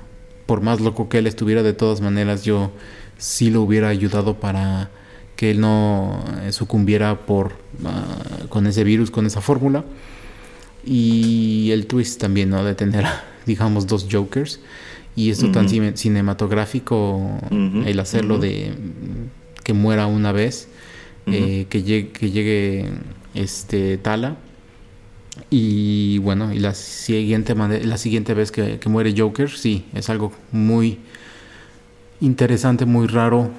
[0.47, 2.71] por más loco que él estuviera, de todas maneras yo
[3.19, 4.91] sí lo hubiera ayudado para
[5.37, 7.53] que él no eh, sucumbiera por
[7.85, 9.85] ah, con ese virus, con esa fórmula.
[10.91, 12.65] Y el twist también, ¿no?
[12.65, 13.05] De tener,
[13.47, 14.61] digamos, dos Jokers.
[15.17, 17.41] Y esto tan cine- cinematográfico,
[17.85, 18.73] el hacerlo de
[19.65, 20.69] que muera una vez,
[21.27, 22.85] eh, que, llegue, que llegue
[23.35, 24.37] este Tala.
[25.51, 30.33] Y bueno, y la siguiente, la siguiente vez que, que muere Joker, sí, es algo
[30.53, 30.99] muy
[32.21, 33.51] interesante, muy raro.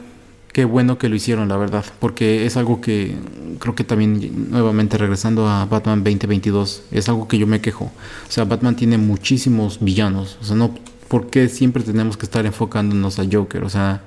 [0.51, 3.15] Qué bueno que lo hicieron, la verdad, porque es algo que
[3.59, 7.85] creo que también, nuevamente regresando a Batman 2022, es algo que yo me quejo.
[7.85, 10.37] O sea, Batman tiene muchísimos villanos.
[10.41, 10.73] O sea, no,
[11.07, 13.63] ¿por qué siempre tenemos que estar enfocándonos a Joker?
[13.63, 14.01] O sea,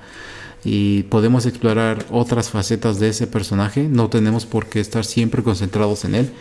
[0.65, 6.05] y podemos explorar otras facetas de ese personaje, no tenemos por qué estar siempre concentrados
[6.05, 6.33] en él.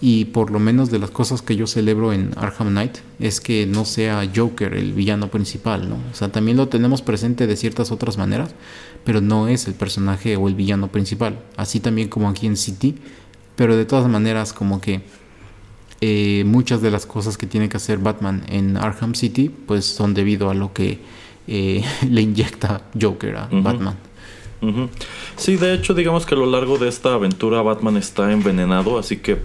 [0.00, 3.66] Y por lo menos de las cosas que yo celebro en Arkham Knight es que
[3.66, 5.96] no sea Joker el villano principal, ¿no?
[5.96, 8.50] O sea, también lo tenemos presente de ciertas otras maneras,
[9.04, 11.40] pero no es el personaje o el villano principal.
[11.56, 12.96] Así también como aquí en City,
[13.56, 15.02] pero de todas maneras como que
[16.00, 20.14] eh, muchas de las cosas que tiene que hacer Batman en Arkham City pues son
[20.14, 21.00] debido a lo que
[21.48, 23.48] eh, le inyecta Joker a.
[23.50, 23.96] Batman.
[25.36, 29.18] Sí, de hecho, digamos que a lo largo de esta aventura Batman está envenenado, así
[29.18, 29.38] que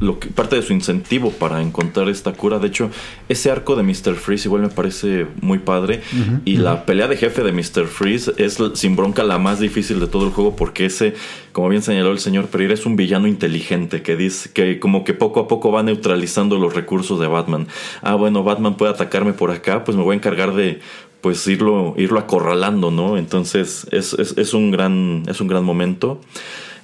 [0.00, 2.90] lo que parte de su incentivo para encontrar esta cura, de hecho,
[3.28, 4.16] ese arco de Mr.
[4.16, 6.02] Freeze igual me parece muy padre
[6.44, 7.86] y la pelea de jefe de Mr.
[7.86, 11.14] Freeze es sin bronca la más difícil de todo el juego porque ese,
[11.52, 15.14] como bien señaló el señor Pereira, es un villano inteligente que dice que como que
[15.14, 17.68] poco a poco va neutralizando los recursos de Batman.
[18.02, 20.80] Ah, bueno, Batman puede atacarme por acá, pues me voy a encargar de
[21.20, 23.16] pues irlo, irlo acorralando, ¿no?
[23.16, 26.20] Entonces es, es, es un gran, es un gran momento.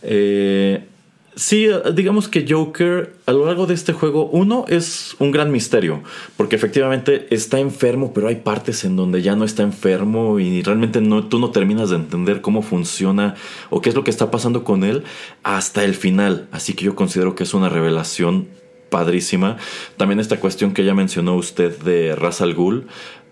[0.02, 0.82] Eh,
[1.34, 6.02] sí, digamos que Joker a lo largo de este juego, uno es un gran misterio,
[6.36, 11.00] porque efectivamente está enfermo, pero hay partes en donde ya no está enfermo y realmente
[11.00, 13.34] no, tú no terminas de entender cómo funciona
[13.70, 15.04] o qué es lo que está pasando con él
[15.42, 16.48] hasta el final.
[16.52, 18.48] Así que yo considero que es una revelación
[18.90, 19.56] padrísima.
[19.96, 22.56] También esta cuestión que ya mencionó usted de Ra's al.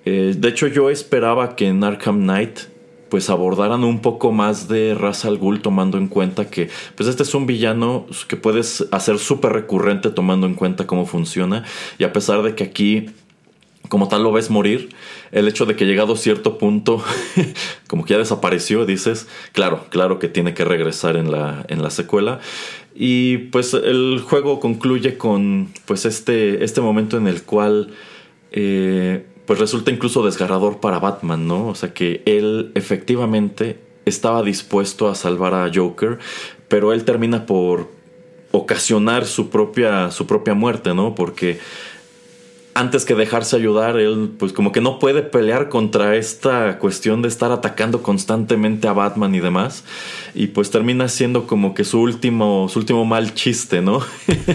[0.05, 2.61] Eh, de hecho, yo esperaba que en Arkham Knight
[3.09, 7.23] pues abordaran un poco más de Ra's al Ghul tomando en cuenta que pues este
[7.23, 11.65] es un villano que puedes hacer súper recurrente tomando en cuenta cómo funciona
[11.99, 13.07] y a pesar de que aquí
[13.89, 14.91] como tal lo ves morir,
[15.33, 17.03] el hecho de que llegado a cierto punto,
[17.89, 21.91] como que ya desapareció, dices, claro, claro que tiene que regresar en la, en la
[21.91, 22.41] secuela.
[22.95, 27.91] Y pues el juego concluye con pues este, este momento en el cual
[28.51, 31.69] eh, pues resulta incluso desgarrador para Batman, ¿no?
[31.69, 36.19] O sea que él efectivamente estaba dispuesto a salvar a Joker,
[36.69, 37.89] pero él termina por
[38.51, 41.15] ocasionar su propia, su propia muerte, ¿no?
[41.15, 41.61] Porque
[42.75, 47.29] antes que dejarse ayudar, él pues como que no puede pelear contra esta cuestión de
[47.29, 49.83] estar atacando constantemente a Batman y demás.
[50.35, 54.03] Y pues termina siendo como que su último, su último mal chiste, ¿no?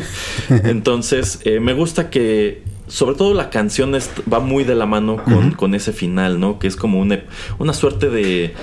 [0.50, 2.62] Entonces, eh, me gusta que
[2.94, 6.60] sobre todo la canción es- va muy de la mano con, con ese final, ¿no?
[6.60, 7.24] Que es como una,
[7.58, 8.54] una suerte de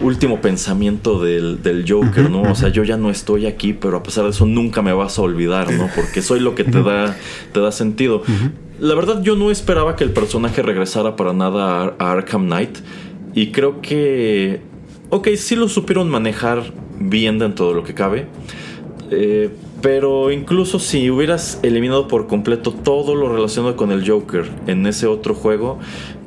[0.00, 2.42] último pensamiento del, del Joker, ¿no?
[2.42, 5.18] O sea, yo ya no estoy aquí, pero a pesar de eso nunca me vas
[5.18, 5.88] a olvidar, ¿no?
[5.96, 7.16] Porque soy lo que te da,
[7.52, 8.22] te da sentido.
[8.78, 12.78] La verdad, yo no esperaba que el personaje regresara para nada a, a Arkham Knight.
[13.34, 14.60] Y creo que.
[15.10, 18.26] Ok, sí lo supieron manejar bien dentro de lo que cabe.
[19.10, 19.50] Eh,
[19.82, 25.06] pero incluso si hubieras eliminado por completo todo lo relacionado con el Joker en ese
[25.06, 25.78] otro juego,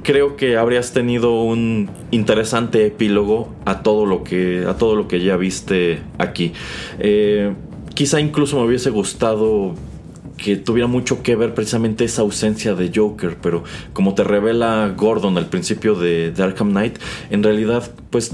[0.01, 5.21] creo que habrías tenido un interesante epílogo a todo lo que, a todo lo que
[5.23, 6.53] ya viste aquí.
[6.99, 7.53] Eh,
[7.93, 9.75] quizá incluso me hubiese gustado
[10.37, 15.37] que tuviera mucho que ver precisamente esa ausencia de Joker, pero como te revela Gordon
[15.37, 16.97] al principio de, de Arkham Knight,
[17.29, 18.31] en realidad pues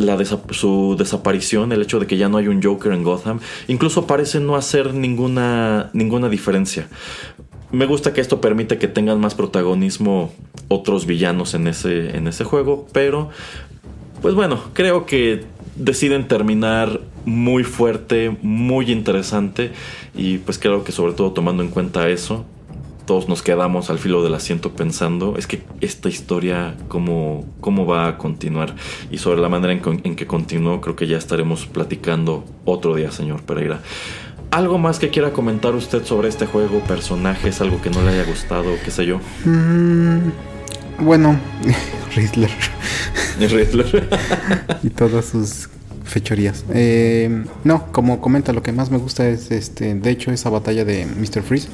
[0.51, 4.39] su desaparición, el hecho de que ya no hay un Joker en Gotham, incluso parece
[4.39, 6.87] no hacer ninguna, ninguna diferencia.
[7.71, 10.33] Me gusta que esto permite que tengan más protagonismo
[10.69, 13.29] otros villanos en ese, en ese juego, pero
[14.21, 15.43] pues bueno, creo que
[15.75, 19.71] deciden terminar muy fuerte, muy interesante
[20.15, 22.45] y pues creo que sobre todo tomando en cuenta eso,
[23.05, 28.07] todos nos quedamos al filo del asiento pensando, es que esta historia, ¿cómo, cómo va
[28.07, 28.75] a continuar?
[29.09, 32.93] Y sobre la manera en, con- en que continuó, creo que ya estaremos platicando otro
[32.95, 33.81] día, señor Pereira.
[34.51, 38.25] ¿Algo más que quiera comentar usted sobre este juego, personajes, algo que no le haya
[38.25, 39.19] gustado, qué sé yo?
[39.45, 40.29] Mm,
[40.99, 41.39] bueno,
[42.15, 42.49] Riddler
[43.39, 44.07] Riddler.
[44.83, 45.67] y todas sus
[46.09, 46.65] fechorías.
[46.73, 50.83] Eh, no, como comenta, lo que más me gusta es, este, de hecho, esa batalla
[50.85, 51.41] de Mr.
[51.43, 51.67] Freeze,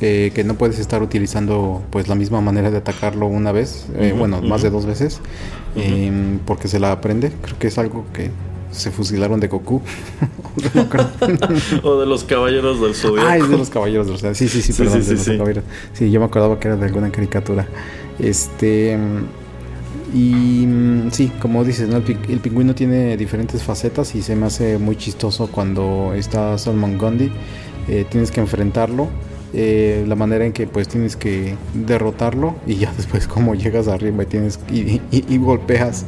[0.00, 4.10] eh, que no puedes estar utilizando pues la misma manera de atacarlo una vez, eh,
[4.10, 4.62] Ujú, bueno, más ujú.
[4.64, 5.20] de dos veces,
[5.76, 7.32] eh, porque se la aprende.
[7.42, 8.30] Creo que es algo que
[8.70, 9.82] se fusilaron de Goku.
[11.82, 13.28] O de los caballeros del zodiaco.
[13.28, 15.24] Ah, es de los caballeros de los Sí, sí, sí, Sí, perdón, sí, de los
[15.24, 15.36] sí, sí.
[15.38, 15.64] caballeros.
[15.92, 17.66] Sí, yo me acordaba que era de alguna caricatura.
[18.18, 18.96] Este.
[20.14, 21.96] Y mm, sí, como dices, ¿no?
[21.98, 26.56] el, pi- el pingüino tiene diferentes facetas y se me hace muy chistoso cuando está
[26.58, 27.30] Solomon Gondi.
[27.88, 29.08] Eh, tienes que enfrentarlo.
[29.52, 34.22] eh, la manera en que pues tienes que derrotarlo y ya después como llegas arriba
[34.22, 34.78] y tienes y,
[35.10, 36.04] y- y golpeas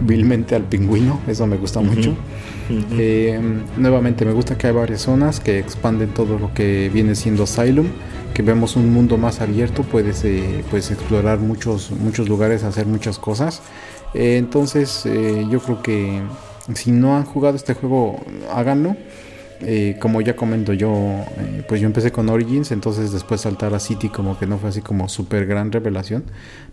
[0.00, 2.14] vilmente al pingüino eso me gusta mucho
[2.98, 3.38] eh,
[3.76, 7.86] nuevamente me gusta que hay varias zonas que expanden todo lo que viene siendo Asylum,
[8.34, 13.18] que vemos un mundo más abierto, puedes eh, pues explorar muchos muchos lugares, hacer muchas
[13.18, 13.62] cosas.
[14.14, 16.22] Eh, entonces eh, yo creo que
[16.74, 18.20] si no han jugado este juego,
[18.52, 18.96] háganlo.
[20.00, 21.22] Como ya comento yo,
[21.68, 24.80] pues yo empecé con Origins, entonces después saltar a City como que no fue así
[24.80, 26.24] como súper gran revelación,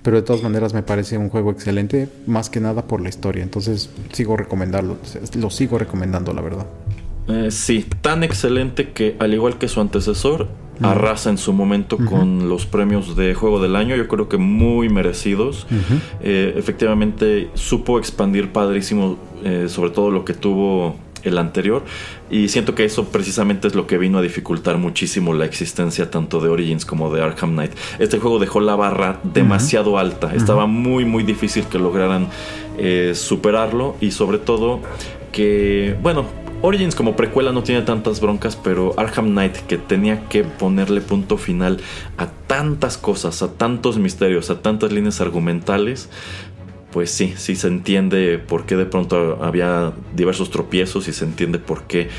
[0.04, 3.44] pero de todas maneras me parece un juego excelente, más que nada por la historia,
[3.44, 4.96] entonces sigo recomendarlo,
[5.36, 6.66] lo sigo recomendando la verdad.
[7.52, 10.48] Sí, tan excelente que al igual que su antecesor,
[10.82, 14.90] arrasa en su momento con los premios de juego del año, yo creo que muy
[14.90, 15.68] merecidos.
[16.22, 21.84] Eh, efectivamente supo expandir padrísimo eh, sobre todo lo que tuvo el anterior
[22.30, 26.40] y siento que eso precisamente es lo que vino a dificultar muchísimo la existencia tanto
[26.40, 27.72] de Origins como de Arkham Knight.
[28.00, 32.28] Este juego dejó la barra demasiado alta, estaba muy muy difícil que lograran
[32.78, 34.82] eh, superarlo y sobre todo
[35.32, 36.26] que, bueno,
[36.62, 41.38] Origins como precuela no tiene tantas broncas, pero Arkham Knight que tenía que ponerle punto
[41.38, 41.80] final
[42.18, 46.10] a tantas cosas, a tantos misterios, a tantas líneas argumentales,
[46.92, 51.60] pues sí, sí se entiende por qué de pronto había diversos tropiezos y se entiende
[51.60, 52.10] por qué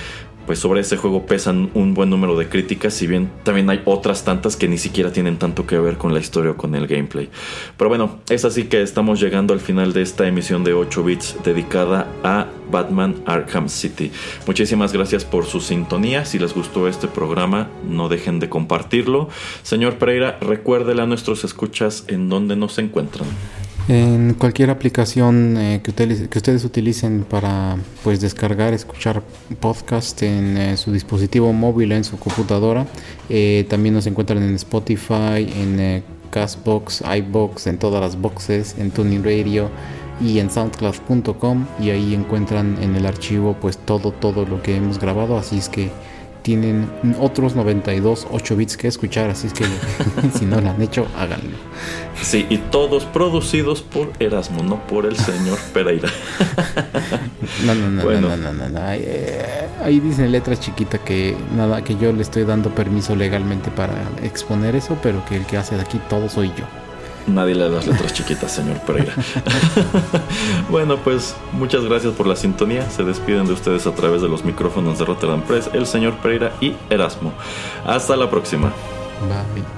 [0.49, 4.25] pues sobre ese juego pesan un buen número de críticas, si bien también hay otras
[4.25, 7.29] tantas que ni siquiera tienen tanto que ver con la historia o con el gameplay.
[7.77, 11.37] Pero bueno, es así que estamos llegando al final de esta emisión de 8 bits
[11.45, 14.11] dedicada a Batman Arkham City.
[14.47, 16.25] Muchísimas gracias por su sintonía.
[16.25, 19.29] Si les gustó este programa, no dejen de compartirlo.
[19.63, 23.29] Señor Pereira, recuérdele a nuestros escuchas en dónde nos encuentran.
[23.89, 29.23] En cualquier aplicación eh, que, ustedes, utilicen para pues descargar, escuchar
[29.61, 32.87] podcast en eh, su dispositivo móvil, en su computadora,
[33.31, 38.91] eh, también nos encuentran en Spotify, en eh, Castbox, iBox, en todas las boxes, en
[38.91, 39.71] Tuning Radio
[40.21, 44.99] y en SoundCloud.com y ahí encuentran en el archivo pues todo todo lo que hemos
[44.99, 45.91] grabado, así es que
[46.43, 46.91] tienen
[47.21, 49.65] otros 92 8 bits que escuchar, así es que
[50.39, 51.57] si no lo han hecho, háganlo.
[52.23, 56.09] Sí, y todos producidos por Erasmo, no por el señor Pereira.
[57.65, 58.29] No, no, no, Bueno.
[58.29, 58.81] no, no, no, no.
[58.83, 63.17] Ahí, eh, ahí dice en letra chiquita que nada, que yo le estoy dando permiso
[63.17, 66.65] legalmente para exponer eso, pero que el que hace de aquí todo soy yo.
[67.29, 69.13] Nadie le da las letras chiquitas, señor Pereira.
[70.71, 72.89] bueno, pues muchas gracias por la sintonía.
[72.91, 76.53] Se despiden de ustedes a través de los micrófonos de Rotterdam Press, el señor Pereira
[76.61, 77.33] y Erasmo.
[77.85, 78.73] Hasta la próxima.
[79.29, 79.78] Bye.